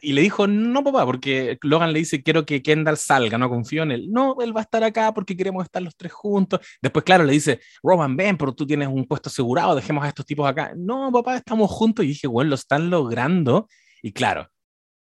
[0.00, 3.82] y le dijo, no, papá, porque Logan le dice, quiero que Kendall salga, no confío
[3.84, 4.08] en él.
[4.10, 6.60] No, él va a estar acá porque queremos estar los tres juntos.
[6.82, 10.26] Después, claro, le dice, Roman, ven, pero tú tienes un puesto asegurado, dejemos a estos
[10.26, 10.72] tipos acá.
[10.76, 12.04] No, papá, estamos juntos.
[12.04, 13.68] Y dije, bueno, lo están logrando.
[14.02, 14.50] Y claro,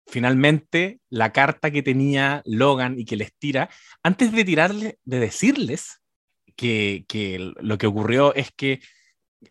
[0.06, 3.68] finalmente la carta que tenía Logan y que les tira,
[4.02, 6.00] antes de tirarle, de decirles
[6.56, 8.80] que, que lo que ocurrió es que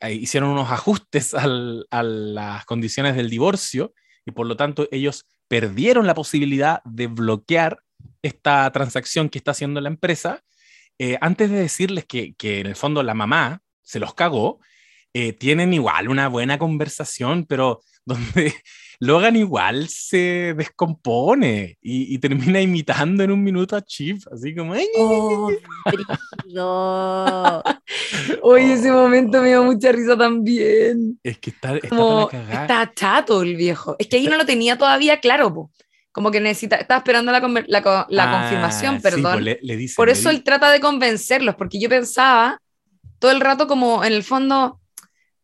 [0.02, 3.94] eh, hicieron unos ajustes al- a las condiciones del divorcio
[4.26, 7.80] y por lo tanto ellos perdieron la posibilidad de bloquear
[8.22, 10.44] esta transacción que está haciendo la empresa.
[10.98, 14.60] Eh, antes de decirles que, que en el fondo la mamá se los cagó,
[15.14, 17.82] eh, tienen igual una buena conversación, pero
[18.36, 18.54] donde
[19.00, 24.74] Logan igual se descompone y, y termina imitando en un minuto a Chief, así como...
[24.74, 24.88] "Ay,
[26.58, 27.62] Oh.
[28.42, 31.20] Oye, ese momento me dio mucha risa también.
[31.24, 33.96] Es que está, está Como, está chato el viejo.
[34.00, 35.72] Es que ahí no lo tenía todavía claro, po.
[36.12, 39.34] Como que necesita, estaba esperando la, la la Ah, confirmación, sí, perdón.
[39.34, 42.62] pues le, le dicen, Por le eso di- él trata de convencerlos, porque yo pensaba
[43.20, 44.80] todo el rato como en el fondo,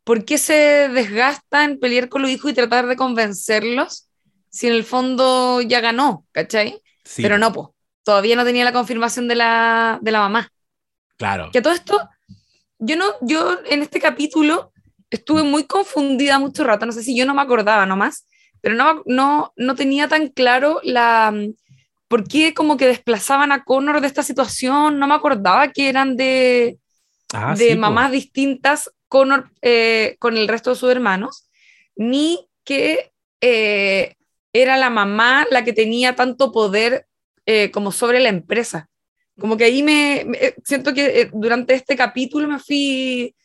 [0.03, 4.09] ¿por qué se desgasta en pelear con los hijos y tratar de convencerlos
[4.49, 6.81] si en el fondo ya ganó, ¿cachai?
[7.03, 7.67] sí, Pero no, pues,
[8.03, 10.49] todavía no tenía la confirmación de la, de la mamá.
[11.17, 11.51] Claro.
[11.51, 11.99] Que todo esto,
[12.79, 14.73] yo no, yo en este capítulo
[15.09, 18.27] estuve muy confundida mucho rato, no sé si yo no me acordaba nomás,
[18.61, 21.33] pero no, no, no tenía tan claro la
[22.07, 26.17] por qué como que desplazaban a Connor de esta situación, no me acordaba que eran
[26.17, 26.79] de,
[27.33, 27.79] Ah, de sí, po.
[27.81, 31.49] mamás distintas Connor eh, con el resto de sus hermanos,
[31.97, 34.15] ni que eh,
[34.53, 37.07] era la mamá la que tenía tanto poder
[37.45, 38.89] eh, como sobre la empresa.
[39.37, 43.35] Como que ahí me, me- eh, siento que eh, durante este capítulo me fui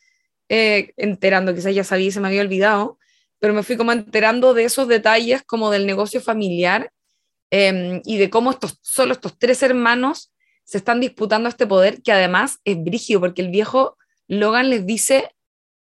[0.49, 2.97] eh, enterando, quizás ya sabía y se me había olvidado,
[3.39, 6.91] pero me fui como enterando de esos detalles como del negocio familiar
[7.51, 10.31] eh, y de cómo estos, solo estos tres hermanos
[10.63, 13.97] se están disputando este poder que además es brígido, porque el viejo
[14.29, 15.29] Logan les dice,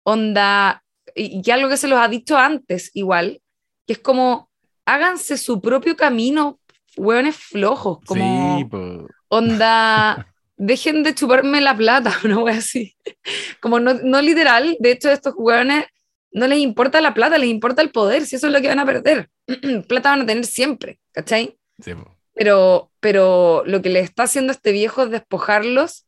[0.06, 0.84] onda,
[1.16, 3.42] y, y algo que se los ha dicho antes igual,
[3.86, 4.48] que es como,
[4.84, 6.60] háganse su propio camino,
[6.96, 9.08] hueones flojos, como Sí, po.
[9.28, 12.96] onda, dejen de chuparme la plata, una wea así.
[13.60, 15.86] Como no, no literal, de hecho, estos hueones
[16.30, 18.78] no les importa la plata, les importa el poder, si eso es lo que van
[18.78, 19.28] a perder.
[19.88, 21.58] plata van a tener siempre, ¿cachai?
[21.80, 21.94] Sí.
[22.32, 26.06] Pero, pero lo que le está haciendo este viejo es despojarlos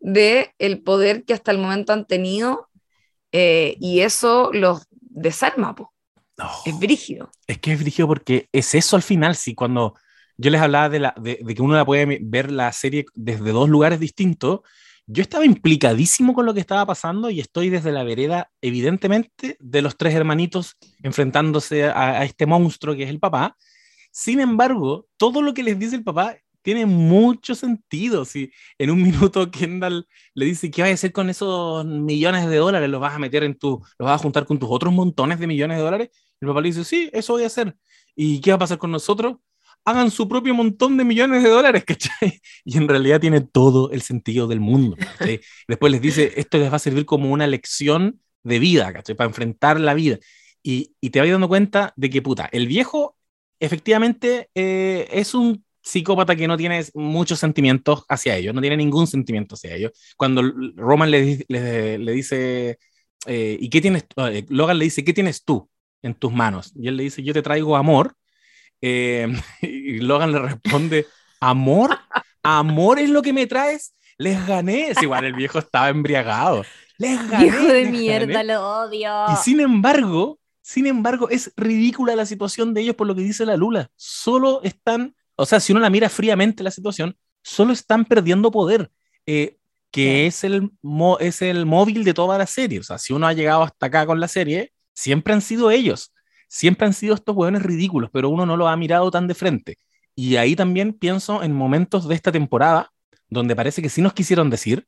[0.00, 2.68] de el poder que hasta el momento han tenido
[3.38, 5.92] eh, y eso los desarma, po.
[6.38, 6.48] No.
[6.64, 7.30] es brígido.
[7.46, 9.94] Es que es brígido porque es eso al final, sí, cuando
[10.36, 13.52] yo les hablaba de, la, de, de que uno la puede ver la serie desde
[13.52, 14.60] dos lugares distintos,
[15.06, 19.82] yo estaba implicadísimo con lo que estaba pasando y estoy desde la vereda, evidentemente, de
[19.82, 23.56] los tres hermanitos enfrentándose a, a este monstruo que es el papá.
[24.10, 28.24] Sin embargo, todo lo que les dice el papá tiene mucho sentido.
[28.24, 32.56] Si en un minuto Kendall le dice, ¿qué vas a hacer con esos millones de
[32.56, 32.90] dólares?
[32.90, 35.46] ¿Los vas a meter en tu, los vas a juntar con tus otros montones de
[35.46, 36.10] millones de dólares?
[36.40, 37.76] El papá le dice, sí, eso voy a hacer.
[38.16, 39.36] ¿Y qué va a pasar con nosotros?
[39.84, 42.40] hagan su propio montón de millones de dólares, ¿cachai?
[42.64, 44.96] Y en realidad tiene todo el sentido del mundo.
[45.68, 49.14] Después les dice, esto les va a servir como una lección de vida, ¿cachai?
[49.14, 50.18] Para enfrentar la vida.
[50.60, 53.16] Y, y te vas dando cuenta de que, puta, el viejo
[53.60, 59.06] efectivamente eh, es un psicópata que no tiene muchos sentimientos hacia ellos, no tiene ningún
[59.06, 59.92] sentimiento hacia ellos.
[60.16, 60.42] Cuando
[60.74, 62.78] Roman le, le, le dice,
[63.26, 64.04] eh, ¿y qué tienes?
[64.16, 65.70] Eh, Logan le dice, ¿qué tienes tú
[66.02, 66.72] en tus manos?
[66.74, 68.16] Y él le dice, yo te traigo amor.
[68.80, 69.28] Eh,
[69.62, 71.06] y Logan le responde,
[71.40, 71.96] ¿amor?
[72.42, 73.94] ¿Amor es lo que me traes?
[74.18, 74.88] Les gané.
[74.90, 76.64] Es igual, el viejo estaba embriagado.
[76.98, 77.46] Les gané.
[77.46, 78.54] Hijo de mierda, gané.
[78.54, 79.26] lo odio.
[79.32, 83.46] Y sin embargo, sin embargo, es ridícula la situación de ellos por lo que dice
[83.46, 83.88] la Lula.
[83.94, 88.90] Solo están, o sea, si uno la mira fríamente la situación, solo están perdiendo poder,
[89.26, 89.56] eh,
[89.90, 92.80] que es, el mo- es el móvil de toda la serie.
[92.80, 96.12] O sea, si uno ha llegado hasta acá con la serie, siempre han sido ellos.
[96.48, 99.78] Siempre han sido estos hueones ridículos, pero uno no lo ha mirado tan de frente.
[100.14, 102.90] Y ahí también pienso en momentos de esta temporada
[103.28, 104.86] donde parece que sí nos quisieron decir,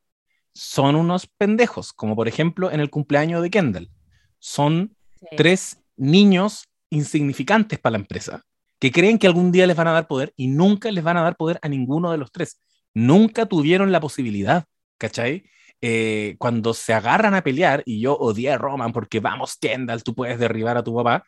[0.54, 3.90] son unos pendejos, como por ejemplo en el cumpleaños de Kendall.
[4.38, 5.26] Son Sí.
[5.36, 8.44] tres niños insignificantes para la empresa
[8.78, 11.22] que creen que algún día les van a dar poder y nunca les van a
[11.22, 12.60] dar poder a ninguno de los tres.
[12.94, 14.64] Nunca tuvieron la posibilidad,
[14.98, 15.44] ¿cachai?
[15.80, 20.14] Eh, cuando se agarran a pelear, y yo odié a Roman porque vamos, Kendall, tú
[20.14, 21.24] puedes derribar a tu papá,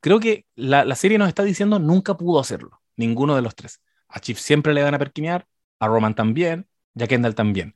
[0.00, 3.80] creo que la, la serie nos está diciendo nunca pudo hacerlo, ninguno de los tres.
[4.08, 5.46] A Chief siempre le van a perquinear,
[5.80, 7.74] a Roman también, y a Kendall también.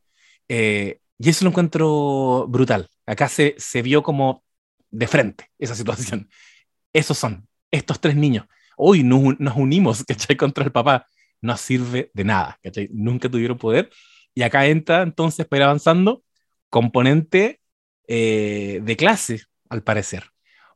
[0.48, 2.88] Eh, y eso lo encuentro brutal.
[3.06, 4.44] Acá se, se vio como
[4.90, 6.28] de frente esa situación.
[6.92, 8.46] Esos son, estos tres niños.
[8.76, 10.36] Hoy nos, nos unimos, ¿cachai?
[10.36, 11.06] Contra el papá.
[11.40, 12.88] No sirve de nada, ¿cachai?
[12.92, 13.90] Nunca tuvieron poder.
[14.34, 16.22] Y acá entra, entonces, para ir avanzando,
[16.70, 17.60] componente
[18.08, 20.24] eh, de clase, al parecer.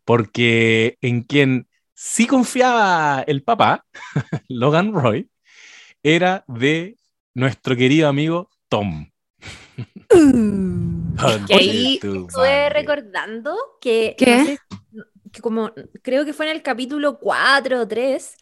[0.05, 3.85] Porque en quien sí confiaba el papá,
[4.49, 5.31] Logan Roy,
[6.03, 6.97] era de
[7.35, 9.11] nuestro querido amigo Tom.
[11.49, 12.69] Que ahí Estuve madre.
[12.71, 14.37] recordando que, ¿Qué?
[14.37, 14.59] no sé,
[15.37, 15.73] que como
[16.03, 18.37] creo que fue en el capítulo 4 o 3,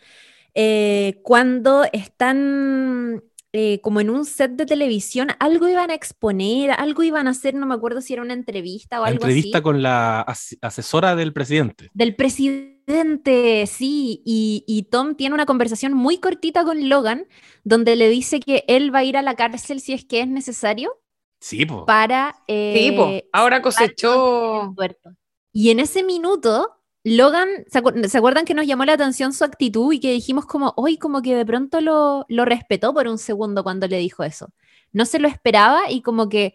[0.55, 3.23] eh, cuando están
[3.53, 7.55] eh, como en un set de televisión, algo iban a exponer, algo iban a hacer,
[7.55, 9.63] no me acuerdo si era una entrevista o La algo entrevista así.
[9.63, 11.91] con la as- asesora del presidente.
[11.93, 17.27] Del presidente, sí, y, y Tom tiene una conversación muy cortita con Logan,
[17.63, 20.29] donde le dice que él va a ir a la cárcel si es que es
[20.29, 20.93] necesario
[21.41, 21.85] Sí, po.
[21.87, 22.35] para...
[22.73, 24.75] Sí, po, eh, ahora cosechó.
[25.53, 29.45] Y en ese minuto, Logan, ¿se, acu- se acuerdan que nos llamó la atención su
[29.45, 33.19] actitud y que dijimos como, hoy como que de pronto lo, lo respetó por un
[33.19, 34.49] segundo cuando le dijo eso?
[34.93, 36.55] No se lo esperaba y como que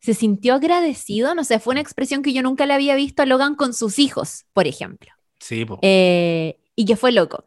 [0.00, 3.26] se sintió agradecido, no sé, fue una expresión que yo nunca le había visto a
[3.26, 5.10] Logan con sus hijos, por ejemplo.
[5.38, 5.78] Sí, po.
[5.82, 7.44] Eh, y que fue loco.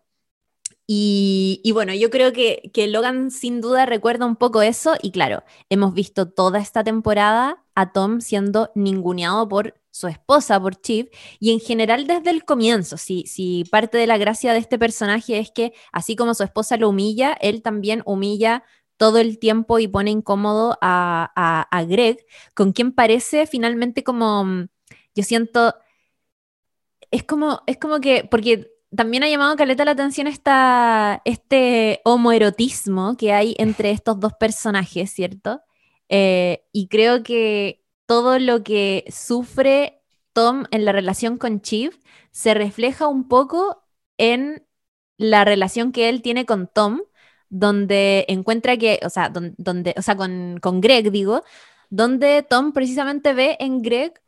[0.89, 5.11] Y, y bueno, yo creo que, que Logan sin duda recuerda un poco eso y
[5.11, 11.13] claro, hemos visto toda esta temporada a Tom siendo ninguneado por su esposa, por Chip,
[11.39, 15.39] y en general desde el comienzo, si, si parte de la gracia de este personaje
[15.39, 18.63] es que así como su esposa lo humilla, él también humilla
[18.97, 22.25] todo el tiempo y pone incómodo a, a, a Greg,
[22.55, 24.67] con quien parece finalmente como, mm,
[25.15, 25.75] yo siento,
[27.11, 33.17] es como, es como que, porque también ha llamado caleta la atención esta, este homoerotismo
[33.17, 35.61] que hay entre estos dos personajes, ¿cierto?
[36.09, 40.01] Eh, y creo que todo lo que sufre
[40.34, 41.95] Tom en la relación con Chief
[42.32, 43.84] se refleja un poco
[44.18, 44.66] en
[45.18, 47.01] la relación que él tiene con Tom,
[47.49, 49.32] donde encuentra que, o sea,
[49.97, 51.43] o sea, con, con Greg, digo,
[51.89, 54.22] donde Tom precisamente ve en Greg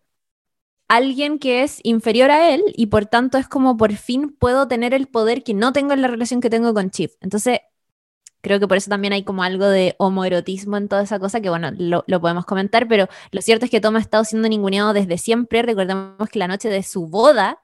[0.88, 4.94] alguien que es inferior a él y por tanto es como por fin puedo tener
[4.94, 7.14] el poder que no tengo en la relación que tengo con Chief.
[7.22, 7.60] Entonces,
[8.42, 11.50] creo que por eso también hay como algo de homoerotismo en toda esa cosa que,
[11.50, 14.94] bueno, lo, lo podemos comentar, pero lo cierto es que Tom ha estado siendo ninguneado
[14.94, 15.62] desde siempre.
[15.62, 17.60] Recordemos que la noche de su boda,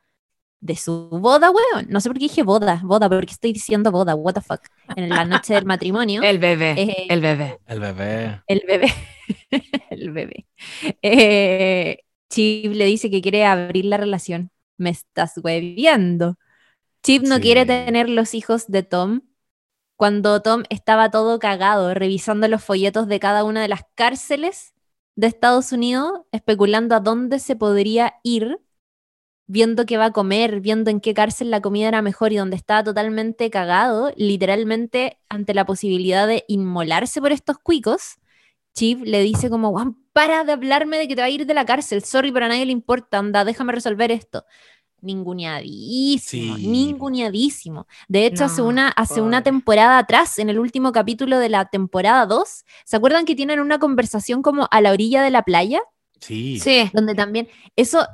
[0.61, 4.15] de su boda, weón, no sé por qué dije boda, boda, porque estoy diciendo boda,
[4.15, 4.61] what the fuck,
[4.95, 6.21] en la noche del matrimonio.
[6.23, 7.59] El bebé, Eh, el bebé.
[7.67, 8.41] El bebé.
[8.47, 8.93] El bebé.
[9.91, 10.45] el bebé.
[11.01, 11.99] Eh,
[12.29, 14.49] Chip le dice que quiere abrir la relación.
[14.77, 16.37] Me estás hueviando.
[17.03, 17.41] Chip no Sí.
[17.43, 19.21] quiere tener los hijos de Tom.
[19.95, 24.73] Cuando Tom estaba todo cagado, revisando los folletos de cada una de las cárceles
[25.15, 28.59] de Estados Unidos, especulando a dónde se podría ir,
[29.47, 32.57] viendo qué va a comer, viendo en qué cárcel la comida era mejor y donde
[32.57, 38.17] estaba totalmente cagado, literalmente ante la posibilidad de inmolarse por estos cuicos,
[38.73, 41.53] Chip le dice como, Juan, para de hablarme de que te va a ir de
[41.53, 44.45] la cárcel, sorry, pero a nadie le importa, anda, déjame resolver esto.
[45.05, 46.67] Ninguneadísimo, Sí.
[46.67, 47.87] ninguneadísimo.
[48.07, 52.25] De hecho, hace una, hace una temporada atrás, en el último capítulo de la temporada
[52.25, 55.81] 2, ¿se acuerdan que tienen una conversación como a la orilla de la playa?
[56.19, 56.59] Sí.
[56.59, 58.05] Sí, Donde también, eso,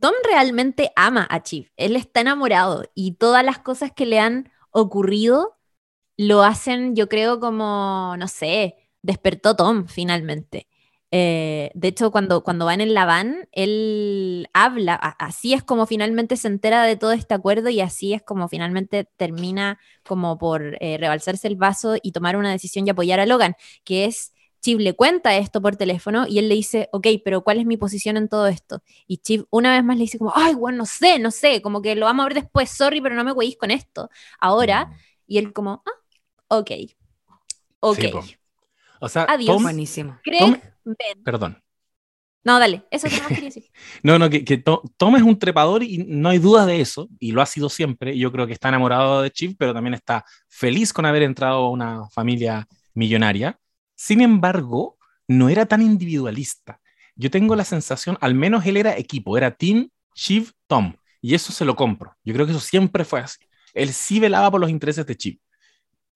[0.00, 4.50] Tom realmente ama a Chief, él está enamorado y todas las cosas que le han
[4.70, 5.56] ocurrido
[6.16, 10.68] lo hacen, yo creo, como, no sé, despertó Tom finalmente.
[11.10, 16.36] Eh, de hecho, cuando, cuando van en la van, él habla, así es como finalmente
[16.36, 20.98] se entera de todo este acuerdo y así es como finalmente termina como por eh,
[20.98, 23.54] rebalsarse el vaso y tomar una decisión y apoyar a Logan,
[23.84, 27.58] que es, Chief le cuenta esto por teléfono y él le dice, ok, pero ¿cuál
[27.58, 28.82] es mi posición en todo esto?
[29.06, 31.80] Y Chief una vez más le dice como, ay, bueno, no sé, no sé, como
[31.80, 34.10] que lo vamos a ver después, sorry, pero no me hueís con esto.
[34.40, 34.90] Ahora,
[35.26, 36.70] y él como, ah, ok,
[37.80, 37.98] ok.
[37.98, 38.37] Sí.
[39.00, 39.54] O sea, Adiós.
[39.56, 40.18] Tom, buenísimo.
[40.24, 41.22] Greg, Tom- ven.
[41.24, 41.62] perdón.
[42.44, 43.64] No, dale, eso es lo que quería decir.
[44.02, 47.08] No, no, que, que To- Tom es un trepador y no hay duda de eso,
[47.18, 48.16] y lo ha sido siempre.
[48.16, 51.70] Yo creo que está enamorado de Chief, pero también está feliz con haber entrado a
[51.70, 53.58] una familia millonaria.
[53.96, 54.96] Sin embargo,
[55.26, 56.80] no era tan individualista.
[57.16, 61.52] Yo tengo la sensación, al menos él era equipo, era Team Chief Tom, y eso
[61.52, 62.14] se lo compro.
[62.24, 63.38] Yo creo que eso siempre fue así.
[63.74, 65.38] Él sí velaba por los intereses de Chief.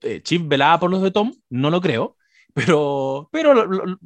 [0.01, 2.17] Eh, Chief velaba por los de Tom, no lo creo,
[2.55, 3.55] pero, pero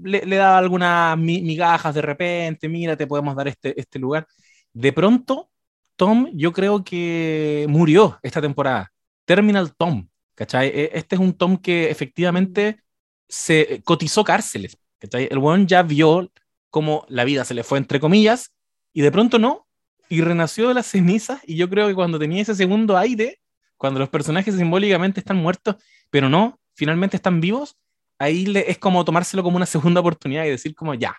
[0.02, 4.26] le, le daba algunas mi- migajas de repente, mira, te podemos dar este, este lugar.
[4.72, 5.50] De pronto,
[5.96, 8.92] Tom, yo creo que murió esta temporada.
[9.24, 10.68] Terminal Tom, ¿cachai?
[10.68, 12.80] E- Este es un Tom que efectivamente
[13.28, 15.28] se cotizó cárceles, ¿cachai?
[15.30, 16.30] El weón ya vio
[16.70, 18.52] cómo la vida se le fue entre comillas
[18.92, 19.66] y de pronto no,
[20.08, 23.40] y renació de las cenizas y yo creo que cuando tenía ese segundo aire,
[23.76, 25.76] cuando los personajes simbólicamente están muertos,
[26.10, 27.76] pero no, finalmente están vivos,
[28.18, 31.16] ahí le, es como tomárselo como una segunda oportunidad y decir como ya,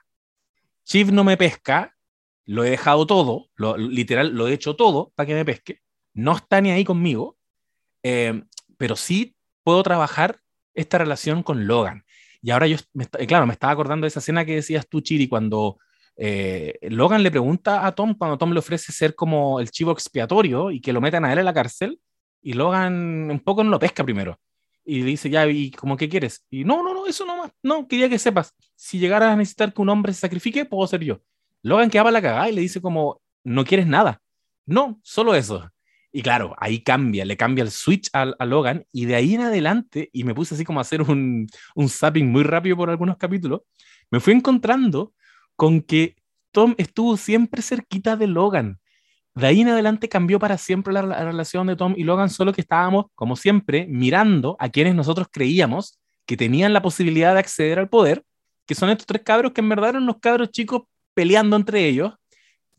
[0.84, 1.96] Chief no me pesca,
[2.46, 5.82] lo he dejado todo, lo, literal, lo he hecho todo para que me pesque,
[6.14, 7.38] no está ni ahí conmigo,
[8.04, 8.44] eh,
[8.78, 10.40] pero sí puedo trabajar
[10.74, 12.06] esta relación con Logan.
[12.42, 15.02] Y ahora yo, me está- claro, me estaba acordando de esa escena que decías tú,
[15.02, 15.78] Chiri, cuando
[16.16, 20.72] eh, Logan le pregunta a Tom, cuando Tom le ofrece ser como el chivo expiatorio
[20.72, 22.00] y que lo metan a él en la cárcel,
[22.42, 24.40] y Logan un poco no lo pesca primero.
[24.90, 26.46] Y le dice, ya, ¿y cómo qué quieres?
[26.50, 27.52] Y no, no, no, eso no más.
[27.62, 31.04] No, quería que sepas, si llegaras a necesitar que un hombre se sacrifique, puedo ser
[31.04, 31.22] yo.
[31.62, 34.22] Logan quedaba la cagada y le dice como, no quieres nada.
[34.66, 35.70] No, solo eso.
[36.14, 39.42] Y claro, ahí cambia, le cambia el switch a, a Logan y de ahí en
[39.42, 43.18] adelante, y me puse así como a hacer un, un zapping muy rápido por algunos
[43.18, 43.64] capítulos,
[44.10, 45.14] me fui encontrando
[45.58, 46.16] con que
[46.52, 48.80] Tom estuvo siempre cerquita de Logan.
[49.38, 52.54] De ahí en adelante cambió para siempre la, la relación de Tom y Logan, solo
[52.54, 57.80] que estábamos, como siempre, mirando a quienes nosotros creíamos que tenían la posibilidad de acceder
[57.80, 58.24] al poder,
[58.66, 60.84] que son estos tres cabros que en verdad eran los cabros chicos
[61.14, 62.14] peleando entre ellos.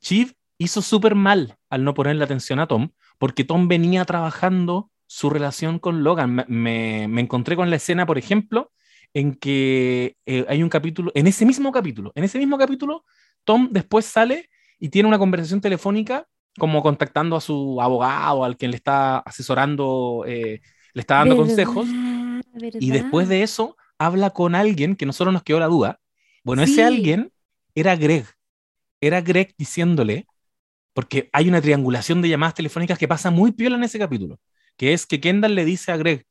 [0.01, 5.31] Chief hizo súper mal al no ponerle atención a Tom, porque Tom venía trabajando su
[5.31, 6.45] relación con Logan.
[6.49, 8.71] Me encontré con la escena, por ejemplo,
[9.15, 13.05] en que eh, hay un capítulo, en ese mismo capítulo, en ese mismo capítulo,
[13.45, 16.27] Tom después sale y tiene una conversación telefónica
[16.59, 20.61] como contactando a su abogado, al quien le está asesorando, eh,
[20.95, 21.87] le está dando consejos.
[22.81, 26.01] Y después de eso, habla con alguien que nosotros nos quedó la duda.
[26.45, 26.73] Bueno, Sí.
[26.73, 27.33] ese alguien
[27.75, 28.27] era Greg.
[29.01, 30.27] Era Greg diciéndole,
[30.93, 34.41] porque hay una triangulación de llamadas telefónicas que pasa muy piola en ese capítulo,
[34.77, 36.27] que es que Kendall le dice a Greg,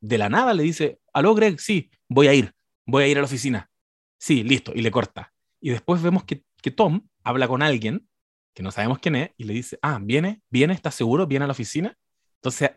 [0.00, 2.54] de la nada le dice, aló Greg, sí, voy a ir,
[2.86, 3.70] voy a ir a la oficina.
[4.18, 5.32] Sí, listo, y le corta.
[5.60, 8.08] Y después vemos que, que Tom habla con alguien,
[8.54, 11.26] que no sabemos quién es, y le dice, ah, viene, viene, ¿estás seguro?
[11.26, 11.96] ¿Viene a la oficina?
[12.36, 12.70] Entonces,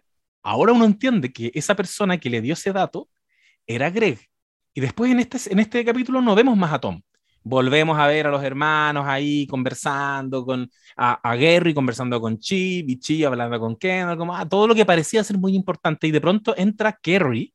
[0.43, 3.09] ahora uno entiende que esa persona que le dio ese dato
[3.65, 4.19] era Greg.
[4.73, 7.01] Y después en este, en este capítulo no vemos más a Tom.
[7.45, 12.85] Volvemos a ver a los hermanos ahí conversando con a, a Gary, conversando con Chi,
[12.87, 16.07] y Chi hablando con Kendall, como ah, todo lo que parecía ser muy importante.
[16.07, 17.53] Y de pronto entra Kerry,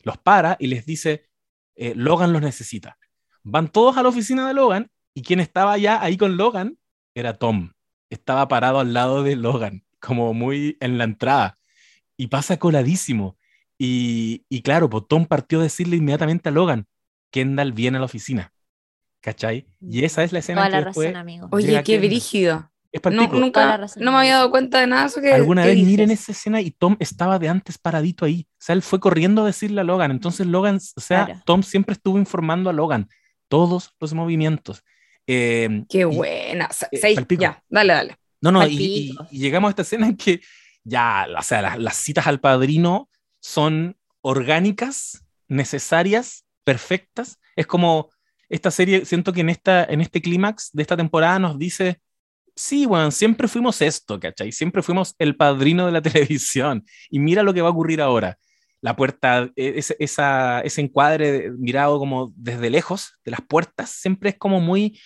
[0.00, 1.28] los para y les dice:
[1.76, 2.96] eh, Logan los necesita.
[3.42, 6.77] Van todos a la oficina de Logan y quien estaba ya ahí con Logan
[7.20, 7.72] era Tom.
[8.10, 11.58] Estaba parado al lado de Logan, como muy en la entrada.
[12.16, 13.36] Y pasa coladísimo.
[13.78, 16.86] Y, y claro, pues Tom partió a decirle inmediatamente a Logan,
[17.30, 18.52] Kendall viene a la oficina.
[19.20, 19.66] ¿Cachai?
[19.80, 21.48] Y esa es la escena Toda que la después razón, amigo.
[21.50, 22.70] Oye, qué brígido.
[22.92, 24.02] es No, nunca, razón.
[24.04, 25.88] no me había dado cuenta de nada eso que Alguna vez dices.
[25.90, 28.46] miren esa escena y Tom estaba de antes paradito ahí.
[28.52, 30.10] O sea, él fue corriendo a decirle a Logan.
[30.12, 31.40] Entonces Logan, o sea, Claro.
[31.44, 33.08] Tom siempre estuvo informando a Logan
[33.48, 34.82] todos los movimientos.
[35.28, 36.68] Eh, Qué y- buena.
[36.90, 37.42] Eh, palpico.
[37.42, 38.16] ya, dale, dale.
[38.40, 40.40] No, no, y, y- y llegamos a esta escena en que
[40.84, 43.08] ya, o sea, las, las citas al padrino
[43.40, 47.38] son orgánicas, necesarias, perfectas.
[47.56, 48.10] Es como
[48.48, 52.00] esta serie, siento que en, esta, en este clímax de esta temporada nos dice,
[52.56, 54.50] Sí, bueno, siempre fuimos esto, ¿cachai?
[54.50, 56.84] Siempre fuimos el padrino de la televisión.
[57.08, 58.36] Y mira lo que va a ocurrir ahora.
[58.80, 64.30] La puerta, e, ese, esa, ese encuadre mirado como desde lejos de las puertas, siempre
[64.30, 64.98] es como muy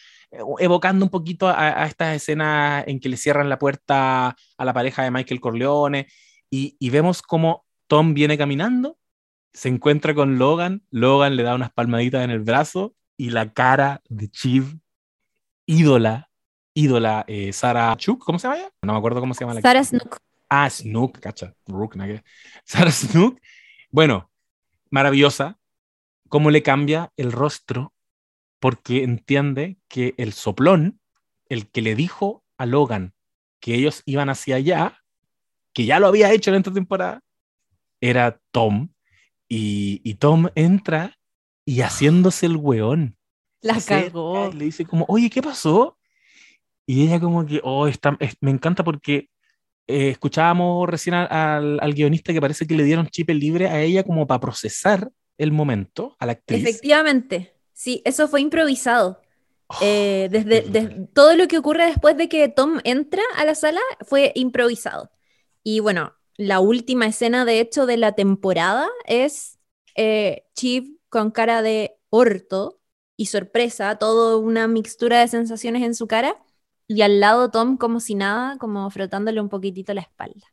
[0.58, 4.72] evocando un poquito a, a estas escenas en que le cierran la puerta a la
[4.72, 6.08] pareja de Michael Corleone
[6.50, 8.98] y, y vemos como Tom viene caminando,
[9.52, 14.00] se encuentra con Logan, Logan le da unas palmaditas en el brazo y la cara
[14.08, 14.78] de Chiv,
[15.66, 16.30] ídola,
[16.74, 18.70] ídola, eh, Sarah Chuk, ¿cómo se llama ella?
[18.82, 20.18] No me acuerdo cómo se llama la Sarah Snook.
[20.48, 21.54] Ah, Snook, cacha.
[21.66, 22.04] Rook, ¿no?
[22.64, 23.40] Sarah Snook.
[23.90, 24.30] Bueno,
[24.90, 25.58] maravillosa.
[26.28, 27.92] Cómo le cambia el rostro
[28.62, 31.00] porque entiende que el soplón,
[31.48, 33.12] el que le dijo a Logan
[33.58, 34.98] que ellos iban hacia allá,
[35.72, 37.20] que ya lo había hecho en esta temporada,
[38.00, 38.90] era Tom.
[39.48, 41.18] Y, y Tom entra
[41.64, 43.16] y haciéndose el weón.
[43.60, 44.48] La cagó.
[44.50, 45.98] y Le dice como, oye, ¿qué pasó?
[46.86, 49.28] Y ella como que, oh, está, es- me encanta porque
[49.88, 53.80] eh, escuchábamos recién al, al- al guionista que parece que le dieron chip libre a
[53.82, 56.62] ella como para procesar el momento a la actriz.
[56.62, 57.56] Efectivamente.
[57.72, 59.20] Sí, eso fue improvisado.
[59.68, 63.80] Oh, Eh, desde, todo lo que ocurre después de que Tom entra a la sala
[64.02, 65.10] fue improvisado.
[65.62, 69.58] Y bueno, la última escena, de hecho, de la temporada es
[69.96, 72.80] eh, Chief con cara de orto
[73.16, 76.36] y sorpresa, todo una mixtura de sensaciones en su cara,
[76.88, 80.46] y al lado Tom como si nada, como frotándole un poquitito la espalda.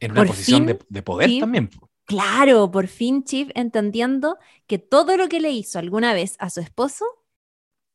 [0.00, 1.40] en una por posición fin, de, de poder sí.
[1.40, 1.70] también.
[2.06, 6.60] Claro, por fin Chief entendiendo que todo lo que le hizo alguna vez a su
[6.60, 7.04] esposo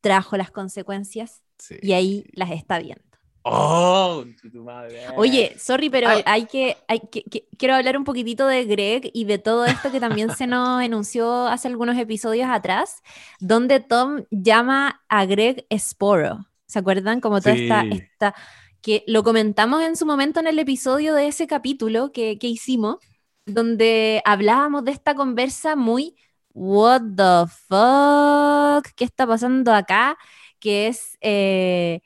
[0.01, 1.76] trajo las consecuencias Sí.
[1.82, 3.03] y ahí las está viendo.
[3.43, 4.99] Oh, tu madre.
[5.16, 6.22] Oye, sorry, pero Ay.
[6.26, 9.91] hay que, hay que, que- quiero hablar un poquitito de Greg y de todo esto
[9.91, 13.01] que también se nos enunció hace algunos episodios atrás,
[13.39, 16.47] donde Tom llama a Greg Sporo.
[16.68, 17.20] ¿Se acuerdan?
[17.22, 17.89] Como toda esta, Sí.
[17.93, 18.36] esta,
[18.82, 22.97] que lo comentamos en su momento en el episodio de ese capítulo que, que hicimos,
[23.46, 26.16] donde hablábamos de esta conversa muy,
[26.54, 30.18] what the fuck, ¿qué está pasando acá?
[30.60, 31.18] Que es...
[31.22, 32.02] eh,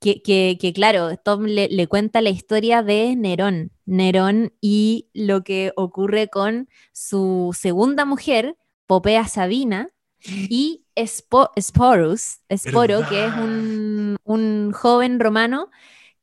[0.00, 5.42] que, que- que, claro, Tom le, le cuenta la historia de Nerón, Nerón y lo
[5.44, 8.56] que ocurre con su segunda mujer,
[8.86, 9.88] Popea Sabina,
[10.26, 15.70] y Spo- Sporus, Sporo, que es un, un joven romano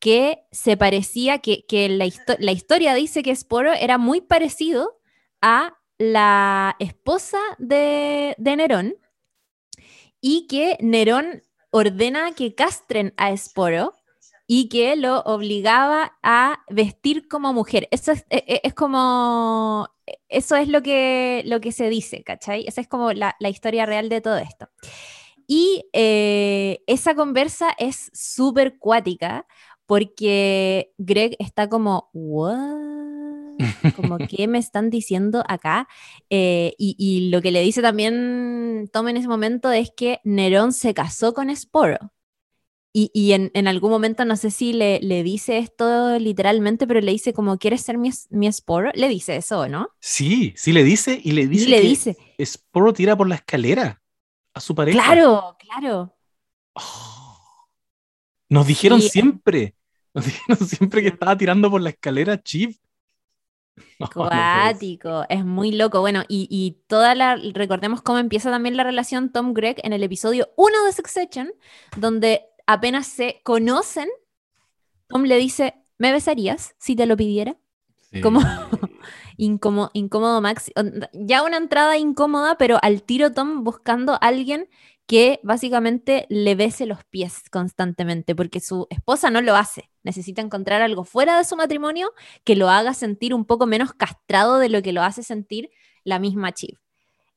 [0.01, 4.99] que se parecía, que, que la, histo- la historia dice que Sporo era muy parecido
[5.41, 8.95] a la esposa de, Nerón
[10.19, 13.93] y que Nerón ordena que castren a Sporo
[14.47, 17.87] y que lo obligaba a vestir como mujer.
[17.91, 19.87] Eso es, e- e- es como,
[20.27, 22.65] eso es lo que, lo que se dice, ¿cachai?
[22.67, 24.67] Esa es como la, la historia real de todo esto.
[25.47, 29.45] Y eh, esa conversa es súper cuática
[29.91, 32.55] porque Greg está como, ¿what?
[33.97, 35.89] Como, ¿qué me están diciendo acá?
[36.29, 40.71] Eh, y, y lo que le dice también Tom en ese momento es que Nerón
[40.71, 42.13] se casó con Sporo.
[42.93, 47.01] Y, y en, en algún momento, no sé si le, le dice esto literalmente, pero
[47.01, 48.91] le dice como, ¿quieres ser mi, mi Sporo?
[48.95, 49.89] Le dice eso, ¿no?
[49.99, 53.35] Sí, sí le dice y le dice y le que dice, Sporo tira por la
[53.35, 54.01] escalera
[54.53, 55.03] a su pareja.
[55.03, 56.15] claro, claro.
[56.75, 57.11] Oh.
[58.51, 59.75] Nos dijeron siempre,
[60.65, 62.77] siempre que estaba tirando por la escalera Chip.
[63.99, 64.11] No, no.
[64.13, 66.01] Cuático, es muy loco.
[66.01, 70.03] Bueno, y, y toda la, recordemos cómo empieza también la relación Tom Gregg en el
[70.03, 71.51] episodio 1 de Succession,
[71.95, 74.09] donde apenas se conocen,
[75.07, 77.57] Tom le dice, ¿me besarías si te lo pidiera?
[78.21, 78.41] Como-
[79.37, 80.71] Incómodo, incómodo Max.
[81.13, 84.67] Ya una entrada incómoda, pero al tiro Tom buscando a alguien
[85.07, 89.90] que básicamente le bese los pies constantemente, porque su esposa no lo hace.
[90.03, 92.11] Necesita encontrar algo fuera de su matrimonio
[92.43, 95.69] que lo haga sentir un poco menos castrado de lo que lo hace sentir
[96.03, 96.77] la misma Chief.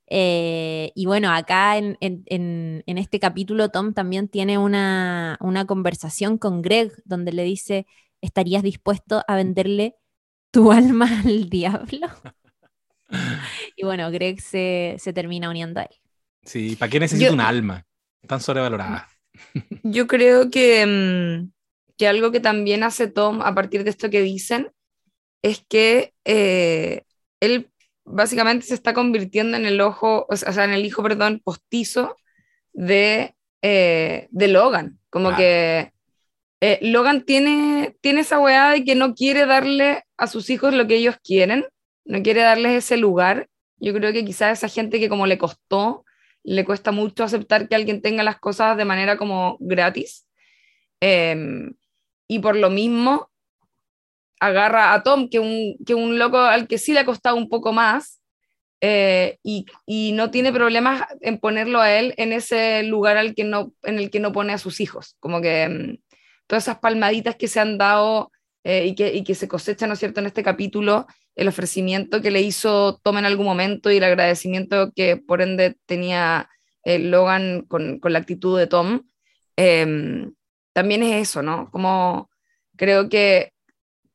[0.06, 5.66] Eh, y bueno, acá en, en- en- en este capítulo Tom también tiene una, una
[5.66, 7.86] conversación con Greg donde le dice,
[8.20, 9.96] ¿estarías dispuesto a venderle
[10.50, 12.08] tu alma al diablo?
[13.76, 15.96] Y bueno, Greg se, se termina uniendo a él.
[16.42, 17.86] Sí, ¿para qué necesita Yo- un alma?
[18.26, 19.08] Tan sobrevalorada.
[19.82, 21.52] Yo creo que, mm,
[21.96, 24.70] que algo que también hace Tom a partir de esto que dicen
[25.42, 27.02] es que eh,
[27.40, 27.70] él
[28.04, 32.16] básicamente se está convirtiendo en el ojo, o sea, en el hijo, perdón, postizo
[32.72, 34.98] de, eh, de Logan.
[35.10, 35.92] Como que
[36.60, 40.86] eh, Logan tiene, tiene esa weá de que no quiere darle a sus hijos lo
[40.86, 41.66] que ellos quieren,
[42.04, 43.48] no quiere darles ese lugar.
[43.76, 46.04] Yo creo que quizás esa gente que como le costó,
[46.42, 50.26] le cuesta mucho aceptar que alguien tenga las cosas de manera como gratis.
[51.00, 51.74] Em,
[52.28, 53.30] y por lo mismo
[54.40, 57.48] agarra a Tom, que un, que un loco al que sí le ha costado un
[57.48, 58.20] poco más,
[58.80, 63.44] eh, y, y, no tiene problemas en ponerlo a él en ese lugar al que
[63.44, 65.16] no, en el que no pone a sus hijos.
[65.20, 66.02] Como que mm,
[66.46, 68.30] todas esas palmaditas que se han dado
[68.62, 72.20] eh, y, que, y, que, se cosechan, ¿no es cierto?, en este capítulo, el ofrecimiento
[72.20, 76.50] que le hizo Tom en algún momento y el agradecimiento que por ende tenía
[76.84, 79.02] eh, Logan con, con, la actitud de Tom,
[79.56, 80.26] eh,
[80.74, 81.70] también es eso, ¿no?
[81.70, 82.30] Como
[82.76, 83.54] creo que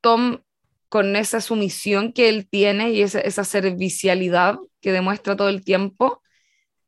[0.01, 0.43] Tom,
[0.89, 6.21] con esa sumisión que él tiene y esa, esa servicialidad que demuestra todo el tiempo,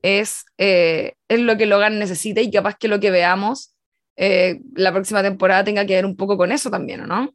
[0.04, 3.76] es, eh, es lo que Logan necesita y capaz que lo que veamos
[4.16, 7.34] eh, la próxima temporada tenga que ver un poco con eso también, ¿o no?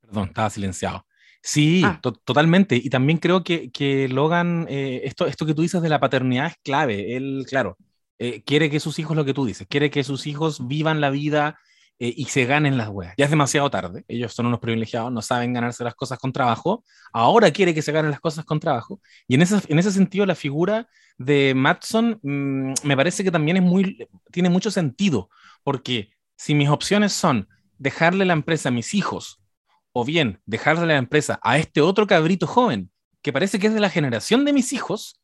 [0.00, 1.06] Perdón, estaba silenciado.
[1.42, 1.98] Sí, ah.
[2.02, 2.76] to totalmente.
[2.76, 6.46] Y también creo que, que Logan, eh, esto, esto que tú dices de la paternidad
[6.46, 7.16] es clave.
[7.16, 7.76] Él, claro,
[8.18, 11.10] eh, quiere que sus hijos, lo que tú dices, quiere que sus hijos vivan la
[11.10, 11.58] vida
[11.98, 13.14] eh, y se ganen las weas.
[13.16, 16.84] Ya es demasiado tarde, ellos son unos privilegiados, no saben ganarse las cosas con trabajo,
[17.12, 19.00] ahora quiere que se ganen las cosas con trabajo.
[19.28, 20.88] Y en ese, en ese sentido, la figura
[21.18, 25.30] de Matson mmm, me parece que también es muy, tiene mucho sentido,
[25.62, 27.48] porque si mis opciones son
[27.78, 29.40] dejarle la empresa a mis hijos,
[29.92, 32.90] o bien dejarle la empresa a este otro cabrito joven,
[33.22, 35.20] que parece que es de la generación de mis hijos,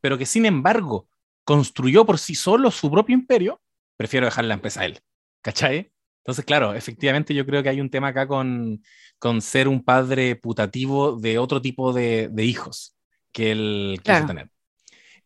[0.00, 1.08] pero que sin embargo
[1.44, 3.60] construyó por sí solo su propio imperio,
[3.96, 5.00] prefiero dejar la empresa a él.
[5.42, 5.92] ¿Cachai?
[6.18, 8.82] Entonces, claro, efectivamente yo creo que hay un tema acá con,
[9.18, 12.96] con ser un padre putativo de otro tipo de, de hijos
[13.32, 14.20] que él claro.
[14.20, 14.50] quiso tener.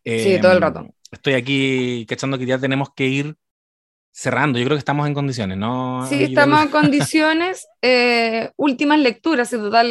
[0.05, 0.89] Sí, eh, todo el rato.
[1.11, 3.37] Estoy aquí cachando que ya tenemos que ir
[4.12, 4.59] cerrando.
[4.59, 6.07] Yo creo que estamos en condiciones, ¿no?
[6.09, 7.67] Sí, estamos en condiciones.
[7.83, 9.87] Eh, últimas lecturas, en total.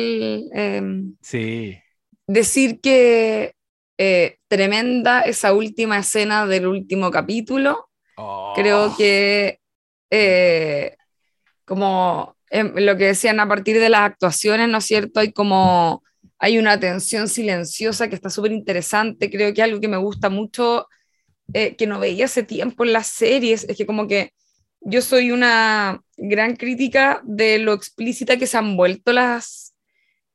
[0.55, 1.77] Eh, sí.
[2.25, 3.54] Decir que
[3.97, 7.89] eh, tremenda esa última escena del último capítulo.
[8.17, 8.53] Oh.
[8.55, 9.59] Creo que,
[10.09, 10.95] eh,
[11.65, 15.19] como eh, lo que decían a partir de las actuaciones, ¿no es cierto?
[15.19, 16.03] Hay como,
[16.39, 19.29] hay una tensión silenciosa que está súper interesante.
[19.29, 20.87] Creo que algo que me gusta mucho,
[21.53, 24.31] eh, que no veía hace tiempo en las series, es que como que
[24.81, 29.73] yo soy una gran crítica de lo explícita que se han vuelto las,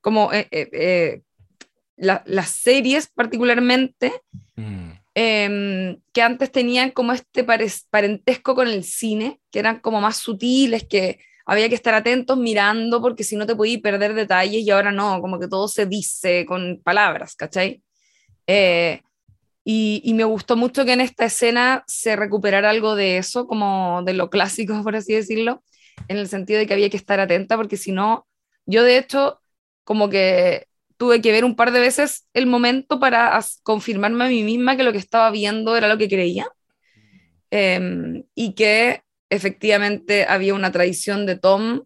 [0.01, 1.23] como eh,
[2.01, 4.13] la, las series particularmente,
[4.57, 4.91] Mm.
[5.15, 10.87] eh, que antes tenían como este parentesco con el cine, que eran como más sutiles,
[10.87, 14.93] que había que estar atentos mirando porque si no te podías perder detalles y ahora
[14.93, 17.83] no, como que todo se dice con palabras, ¿cachai?
[18.47, 19.03] Eh,
[19.65, 24.03] y, y, me gustó mucho que en esta escena se recuperara algo de eso, como
[24.05, 25.63] de lo clásico, por así decirlo,
[26.09, 28.27] en el sentido de que había que estar atenta porque si no,
[28.67, 29.41] yo de hecho
[29.85, 30.67] como que
[31.01, 34.83] tuve que ver un par de veces el momento para confirmarme a mí misma que
[34.83, 36.47] lo que estaba viendo era lo que creía
[37.51, 41.85] eh, y que efectivamente había una traición de Tom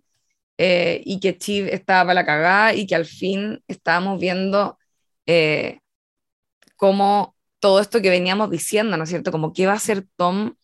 [0.58, 4.78] eh, y que Chiv estaba para la cagada y que al fin estábamos viendo
[5.26, 5.78] eh,
[6.74, 9.30] cómo todo esto que veníamos diciendo, ¿no es cierto?
[9.30, 10.56] Como qué va a hacer Tom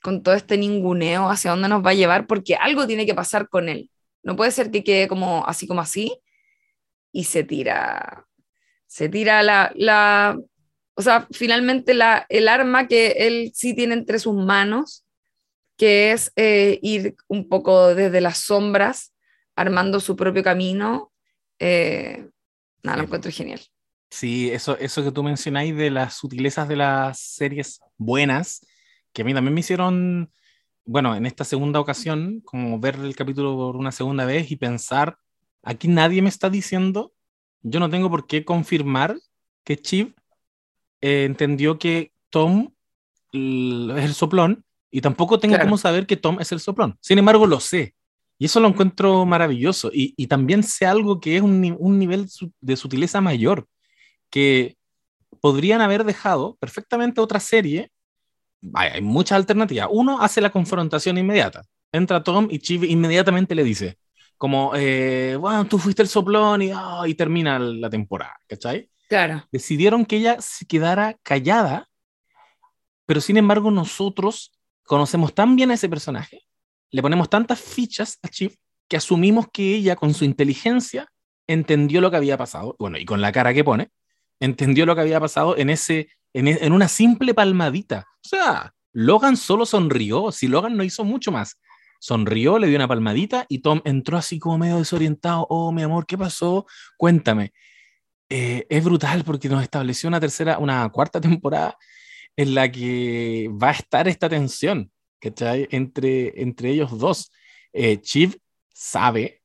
[0.00, 3.50] con todo este ninguneo, hacia dónde nos va a llevar, porque algo tiene que pasar
[3.50, 3.90] con él.
[4.22, 6.18] No puede ser que quede como así como así,
[7.18, 8.28] y se tira,
[8.86, 10.38] se tira la, la
[10.94, 15.04] o sea, finalmente la, el arma que él sí tiene entre sus manos,
[15.76, 19.16] que es eh, ir un poco desde las sombras,
[19.56, 21.12] armando su propio camino,
[21.58, 22.24] eh,
[22.84, 23.62] nada, lo encuentro genial.
[24.10, 28.64] Sí, eso, eso que tú mencionáis de las sutilezas de las series buenas,
[29.12, 30.32] que a mí también me hicieron,
[30.84, 35.18] bueno, en esta segunda ocasión, como ver el capítulo por una segunda vez y pensar
[35.68, 37.12] Aquí nadie me está diciendo,
[37.60, 39.18] yo no tengo por qué confirmar
[39.64, 40.14] que Chiv
[41.02, 42.70] eh, entendió que Tom
[43.34, 45.66] es el soplón y tampoco tengo claro.
[45.66, 46.96] cómo saber que Tom es el soplón.
[47.02, 47.94] Sin embargo, lo sé.
[48.38, 49.90] Y eso lo encuentro maravilloso.
[49.92, 52.26] Y, y también sé algo que es un, un, nivel
[52.62, 53.66] de sutileza mayor,
[54.30, 54.78] que
[55.42, 57.90] podrían haber dejado perfectamente otra serie.
[58.72, 59.88] Hay, muchas alternativas.
[59.90, 61.62] Uno hace la confrontación inmediata.
[61.92, 63.98] Entra Tom y Chiv inmediatamente le dice,
[64.38, 68.88] como, eh, bueno, tú fuiste el soplón y, oh, y termina la temporada, ¿cachai?
[69.08, 69.44] Claro.
[69.50, 71.88] Decidieron que ella se quedara callada,
[73.04, 74.52] pero sin embargo nosotros
[74.84, 76.46] conocemos tan bien a ese personaje,
[76.90, 78.54] le ponemos tantas fichas a Chief
[78.86, 81.08] que asumimos que ella con su inteligencia
[81.46, 83.90] entendió lo que había pasado, bueno, y con la cara que pone,
[84.40, 88.06] entendió lo que había pasado en ese, en, en una simple palmadita.
[88.24, 91.58] O sea, Logan solo sonrió, si Logan no hizo mucho más
[91.98, 95.46] sonrió, le dio una palmadita y Tom entró así como medio desorientado.
[95.50, 96.66] Oh, mi amor, ¿qué pasó?
[96.96, 97.52] Cuéntame.
[98.28, 101.76] Eh, es brutal porque nos estableció una tercera, una cuarta temporada
[102.36, 105.66] en la que va a estar esta tensión, ¿cachai?
[105.70, 107.32] Entre, entre ellos dos.
[107.72, 108.38] eh, Chiv
[108.72, 109.42] sabe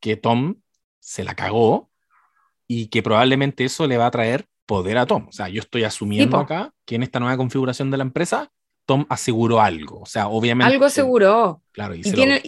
[0.00, 0.56] que Tom
[1.00, 1.90] se la cagó
[2.66, 5.26] y que probablemente eso le va a traer poder a Tom.
[5.28, 8.50] O sea, yo estoy asumiendo acá que en esta nueva configuración de la empresa,
[8.92, 10.00] Tom aseguró algo.
[10.00, 10.72] O sea, obviamente.
[10.72, 11.62] Algo aseguró.
[11.72, 12.42] Claro, y, Y se lo- tiene.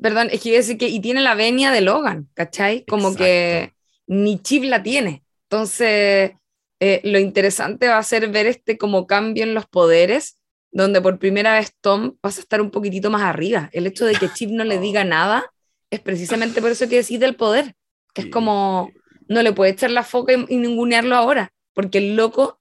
[0.00, 0.88] Perdón, es que decir que.
[0.88, 2.84] Y tiene la venia de Logan, ¿cachai?
[2.86, 3.24] Como Exacto.
[3.24, 3.72] que
[4.06, 5.22] ni Chip la tiene.
[5.48, 6.32] Entonces,
[6.80, 10.38] eh, lo interesante va a ser ver este como cambio en los poderes,
[10.70, 13.70] donde por primera vez Tom pasa a estar un poquitito más arriba.
[13.72, 15.50] El hecho de que Chip no le diga nada
[15.90, 17.74] es precisamente por eso que decide el poder,
[18.12, 18.90] que es como
[19.28, 22.60] no le puede echar la foca y, y ningunearlo ahora, porque el loco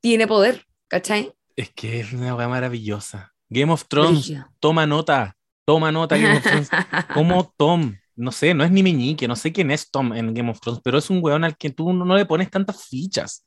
[0.00, 1.32] tiene poder, ¿cachai?
[1.56, 3.32] Es que es una weá maravillosa.
[3.48, 4.46] Game of Thrones, Brígido.
[4.60, 6.68] toma nota, toma nota Game of Thrones.
[7.14, 10.50] Como Tom, no sé, no es ni meñique, no sé quién es Tom en Game
[10.50, 13.46] of Thrones, pero es un weón al que tú no, le pones tantas fichas.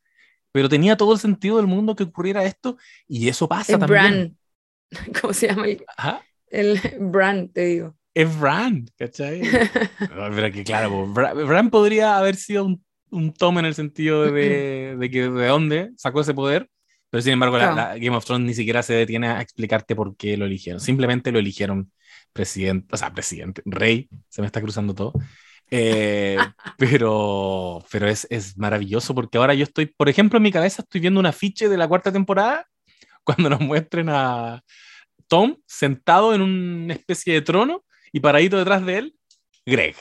[0.51, 2.77] Pero tenía todo el sentido del mundo que ocurriera esto
[3.07, 4.37] y eso pasa Es también.
[4.91, 5.13] Bran.
[5.21, 7.95] ¿Cómo se llama el, Ajá, el Bran, te digo?
[8.15, 9.41] es Bran, ¿cachai?
[9.41, 13.73] No, pero que claro, po, Bra- Bran podría haber sido un, un Tom en el
[13.73, 16.69] sentido de, de que de dónde sacó ese poder,
[17.14, 17.76] pero sin embargo la- Claro.
[17.93, 20.80] la Game of Thrones ni siquiera se detiene a explicarte por qué lo eligieron.
[20.80, 21.91] Simplemente lo eligieron
[22.34, 25.14] presidente, o sea, presidente, rey, se me está cruzando todo.
[25.70, 26.38] Eh,
[26.80, 31.01] pero pero es, es maravilloso porque ahora yo estoy, por ejemplo, en mi cabeza estoy
[31.01, 32.66] viendo un afiche de la cuarta temporada
[33.24, 34.64] cuando nos muestren a
[35.28, 39.16] Tom sentado en una especie de trono y paradito detrás de él,
[39.68, 39.95] Greg.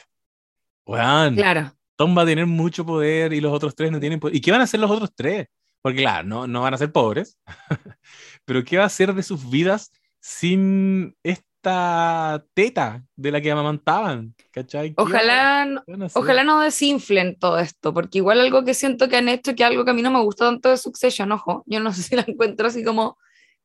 [0.86, 1.72] Weón, Claro.
[1.96, 4.34] Tom va a tener mucho poder y los otros tres no tienen poder.
[4.34, 5.46] ¿Y qué van a hacer los otros tres?
[5.82, 7.38] Porque claro, no, no van a ser pobres,
[8.44, 14.34] pero ¿qué va a hacer de sus vidas sin esta teta de la que amamantaban?
[14.52, 14.90] ¿Cachai?
[14.90, 19.56] ¿Qué Ojalá, ojalá no desinflen todo esto, porque igual algo que siento que han hecho,
[19.56, 22.02] que algo que a mí no me gusta tanto de Succession, ojo, yo no sé
[22.04, 23.18] si la encuentro así como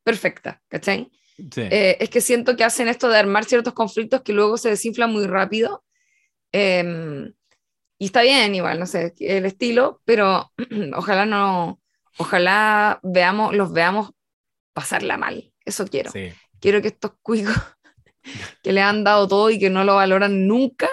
[0.04, 1.12] perfecta, ¿cachai?
[1.38, 1.62] Sí.
[1.62, 5.12] Eh, es que siento que hacen esto de armar ciertos conflictos que luego se desinflan
[5.12, 5.84] muy rápido.
[6.52, 7.32] eh,
[8.00, 10.52] y está bien, igual, no sé, el estilo, pero
[10.96, 11.80] ojalá no,
[12.18, 14.12] ojalá veamos, los veamos
[14.74, 15.52] pasarla mal.
[15.66, 16.12] Eso quiero.
[16.12, 16.32] sí.
[16.60, 17.56] Quiero que estos cuicos
[18.64, 20.90] que le han dado todo y que no lo valoran nunca,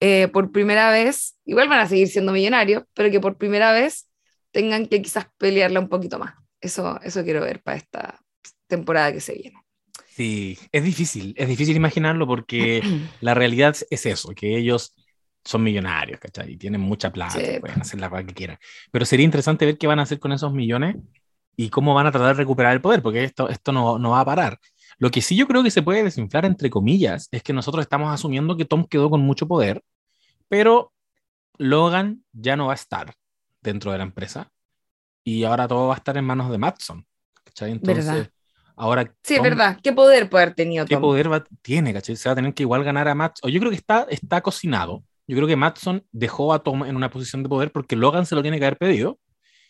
[0.00, 4.08] eh, por primera vez, igual van a seguir siendo millonarios, pero que por primera vez
[4.50, 6.34] tengan que quizás pelearla un poquito más.
[6.60, 8.20] Eso, eso quiero ver para esta
[8.66, 9.56] temporada que se viene.
[10.08, 12.82] Sí, es difícil, es difícil imaginarlo porque
[13.20, 14.94] la realidad es eso, que ellos
[15.44, 16.52] son millonarios, ¿cachai?
[16.52, 17.60] Y tienen mucha plata, Sí.
[17.60, 18.58] pueden hacer la cosa que quieran.
[18.90, 20.96] Pero sería interesante ver qué van a hacer con esos millones
[21.56, 24.20] y cómo van a tratar de recuperar el poder, porque esto, esto no, no va
[24.20, 24.58] a parar.
[24.98, 28.12] Lo que sí yo creo que se puede desinflar, entre comillas, es que nosotros estamos
[28.12, 29.82] asumiendo que Tom quedó con mucho poder,
[30.48, 30.92] pero
[31.58, 33.14] Logan ya no va a estar
[33.60, 34.50] dentro de la empresa
[35.22, 37.06] y ahora todo va a estar en manos de Matson,
[37.44, 37.70] ¿cachai?
[37.72, 38.30] Entonces, ¿Verdad?
[38.76, 39.14] ahora...
[39.22, 39.78] Sí, es verdad.
[39.82, 41.02] ¿Qué poder puede haber tenido ¿Qué Tom?
[41.02, 42.16] poder va- tiene, cachai?
[42.16, 43.50] Se va a tener que igual ganar a Matson.
[43.50, 45.02] Yo creo que está, está cocinado.
[45.26, 48.34] Yo creo que Matson dejó a Tom en una posición de poder porque Logan se
[48.34, 49.18] lo tiene que haber pedido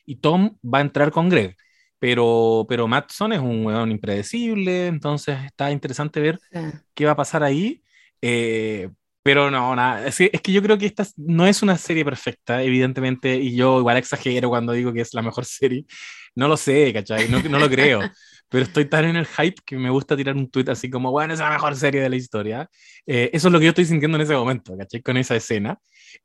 [0.06, 1.56] y Tom va a entrar con Greg.
[1.98, 6.60] Pero, pero Matson es un weón impredecible, entonces está interesante ver Sí.
[6.94, 7.82] qué va a pasar ahí.
[8.20, 8.90] Eh,
[9.22, 10.06] pero no, nada.
[10.06, 13.56] Es que, es que yo creo que esta no es una serie perfecta, evidentemente, y
[13.56, 15.86] yo igual exagero cuando digo que es la mejor serie.
[16.34, 17.28] No lo sé, ¿cachai?
[17.30, 18.00] No, no lo creo.
[18.48, 21.34] Pero estoy tan en el hype que me gusta tirar un tweet así como, bueno,
[21.34, 22.68] es la mejor serie de la historia.
[23.06, 25.02] Eh, eso es lo que yo estoy sintiendo en ese momento, ¿cachai?
[25.02, 25.78] Con esa escena.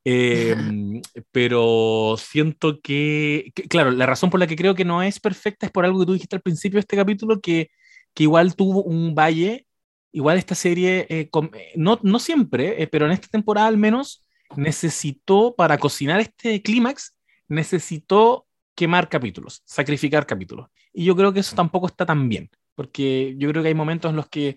[0.06, 0.56] Eh,
[1.32, 5.66] pero siento que, que, claro, la razón por la que creo que no es perfecta
[5.66, 7.70] es por algo que tú dijiste al principio de este capítulo, que,
[8.14, 9.66] que igual tuvo un valle,
[10.12, 13.78] igual esta serie, eh, com- eh, no, no siempre, eh, pero en esta temporada al
[13.78, 17.16] menos, necesitó, para cocinar este clímax,
[17.48, 18.46] necesitó
[18.80, 20.70] quemar capítulos, sacrificar capítulos.
[20.94, 24.10] Y yo creo que eso tampoco está tan bien, porque yo creo que hay momentos
[24.10, 24.56] en los que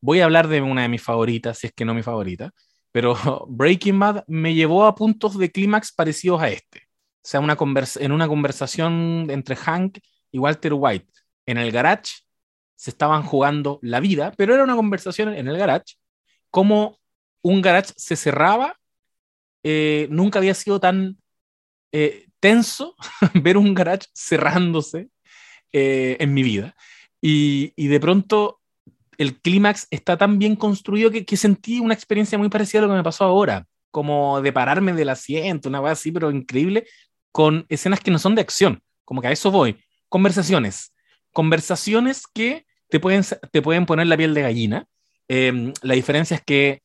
[0.00, 2.50] voy a hablar de una de mis favoritas, si es que no mi favorita,
[2.90, 3.14] pero
[3.48, 6.88] Breaking Bad me llevó a puntos de clímax parecidos a este.
[6.88, 9.98] O sea, una convers en una conversación entre Hank
[10.32, 11.06] y Walter White
[11.46, 12.14] en el garage,
[12.74, 15.94] se estaban jugando la vida, pero era una conversación en el garage,
[16.50, 16.98] como
[17.42, 18.76] un garage se cerraba,
[19.62, 21.16] eh, nunca había sido tan
[21.92, 22.96] eh, tenso
[23.34, 25.08] ver un garage cerrándose
[25.72, 26.74] eh, en mi vida.
[27.20, 28.60] Y, y de pronto
[29.18, 32.96] el clímax está tan bien construido que, sentí una experiencia muy parecida a lo que
[32.96, 36.86] me pasó ahora, como de pararme del asiento, una cosa así, pero increíble,
[37.32, 40.92] con escenas que no son de acción, como que a eso voy, conversaciones,
[41.32, 44.86] conversaciones que te pueden, te pueden poner la piel de gallina.
[45.28, 46.82] Eh, la diferencia es que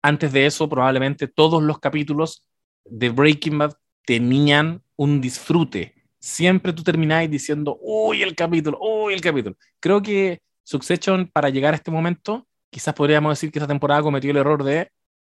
[0.00, 2.46] antes de eso, probablemente todos los capítulos
[2.84, 3.74] de Breaking Bad
[4.08, 5.92] tenían un disfrute.
[6.18, 9.54] Siempre tú terminabas diciendo, uy, el capítulo, uy, el capítulo.
[9.80, 14.30] Creo que Succession, para llegar a este momento, quizás podríamos decir que esta temporada cometió
[14.30, 14.90] el error de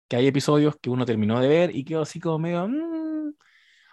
[0.10, 2.68] que hay episodios que uno terminó de ver y quedó así como medio...
[2.68, 3.34] "Mm".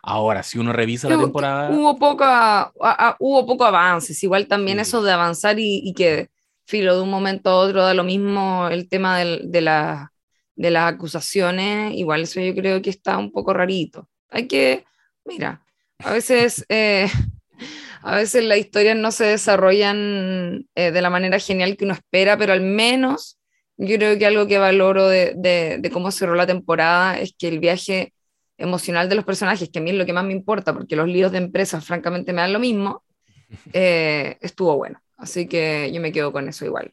[0.03, 1.71] Ahora, si uno revisa la temporada...
[1.71, 4.83] Hubo, poca, a- a- hubo poco avances, igual también Sí.
[4.83, 6.29] eso de avanzar y, y que
[6.67, 10.13] filo de un momento a otro da lo mismo el tema del- de, la-
[10.57, 14.09] de las acusaciones, igual eso yo creo que está un poco rarito.
[14.33, 14.85] Hay que,
[15.27, 15.63] mira,
[16.01, 17.09] a veces, eh,
[18.03, 22.39] a veces las historias no se desarrollan eh, de la manera genial que uno espera,
[22.39, 23.39] pero al menos
[23.79, 27.49] yo creo que algo que valoro de, de- de cómo cerró la temporada es que
[27.49, 28.15] el viaje
[28.59, 31.09] emocional de los personajes, que a mí es lo que más me importa, porque los
[31.09, 33.05] líos de empresas francamente me dan lo mismo,
[33.73, 35.01] eh, estuvo bueno.
[35.19, 36.93] Así que yo me quedo con eso igual.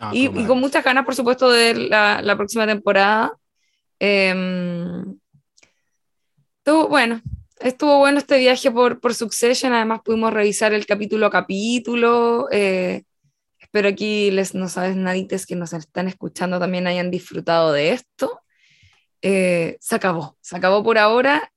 [0.00, 3.32] Ah, y, y con muchas ganas, por supuesto, de la, la próxima temporada.
[4.00, 5.18] Em,
[6.68, 7.22] estuvo bueno.
[7.60, 9.72] Estuvo bueno este viaje por, por Succession.
[9.72, 12.46] Además, pudimos revisar el capítulo a capítulo.
[12.52, 13.04] Eh,
[13.58, 18.42] espero aquí les no sabes nadites que nos están escuchando también hayan disfrutado de esto.
[19.22, 21.50] Eh, se acabó, se acabó por ahora,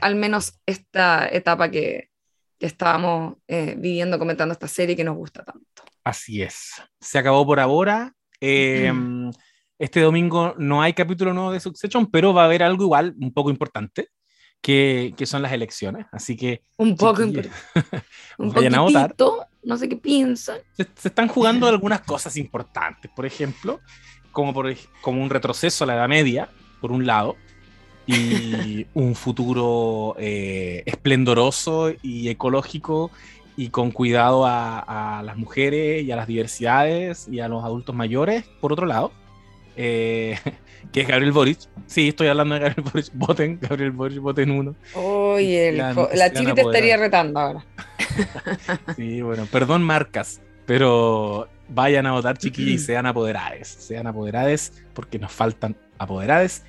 [0.00, 2.10] al menos esta etapa que,
[2.58, 5.84] que estábamos eh, viviendo comentando esta serie que nos gusta tanto.
[6.02, 6.72] Así es.
[7.00, 8.12] Se acabó por ahora.
[8.40, 8.92] Eh,
[9.78, 13.30] Este domingo no hay capítulo nuevo de Succession, pero va a haber algo igual, un
[13.30, 14.08] poco importante,
[14.66, 16.06] que, que son las elecciones.
[16.10, 17.22] Así que Un poco.
[18.38, 19.14] Un vayan a votar.
[19.62, 20.58] no sé qué piensan.
[20.76, 23.08] se, se están jugando algunas cosas importantes.
[23.14, 23.78] Por ejemplo,
[24.32, 26.48] como, por, como un retroceso a la Edad Media,
[26.80, 27.36] por un lado,
[28.08, 33.12] y un futuro eh, esplendoroso y ecológico
[33.56, 37.94] y con cuidado a, a las mujeres y a las diversidades y a los adultos
[37.94, 39.12] mayores, por otro lado,
[39.76, 40.40] eh,
[40.92, 41.58] que es Gabriel Boric.
[41.86, 43.10] Sí, estoy hablando de Gabriel Boric.
[43.14, 44.74] Voten, Gabriel Boric, voten uno.
[44.94, 47.66] Oye, la sigan chica te estaría retando ahora.
[48.96, 53.68] Sí, bueno, perdón marcas, pero vayan a votar chiquillos y sean apoderades.
[53.68, 56.64] Sean apoderades porque nos faltan apoderades.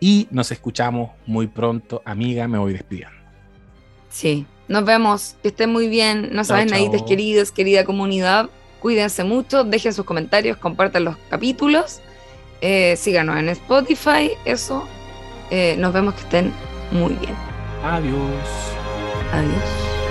[0.00, 3.16] Y nos escuchamos muy pronto, amiga, me voy despidiendo.
[4.10, 5.36] Sí, nos vemos.
[5.42, 6.30] Que estén muy bien.
[6.32, 8.50] No saben, nadites queridos, querida comunidad.
[8.80, 12.00] Cuídense mucho, dejen sus comentarios, compartan los capítulos.
[12.66, 14.88] Eh, síganos en Spotify, eso.
[15.50, 16.50] Eh, nos vemos que estén
[16.92, 17.34] muy bien.
[17.84, 18.48] Adiós.
[19.30, 20.03] Adiós.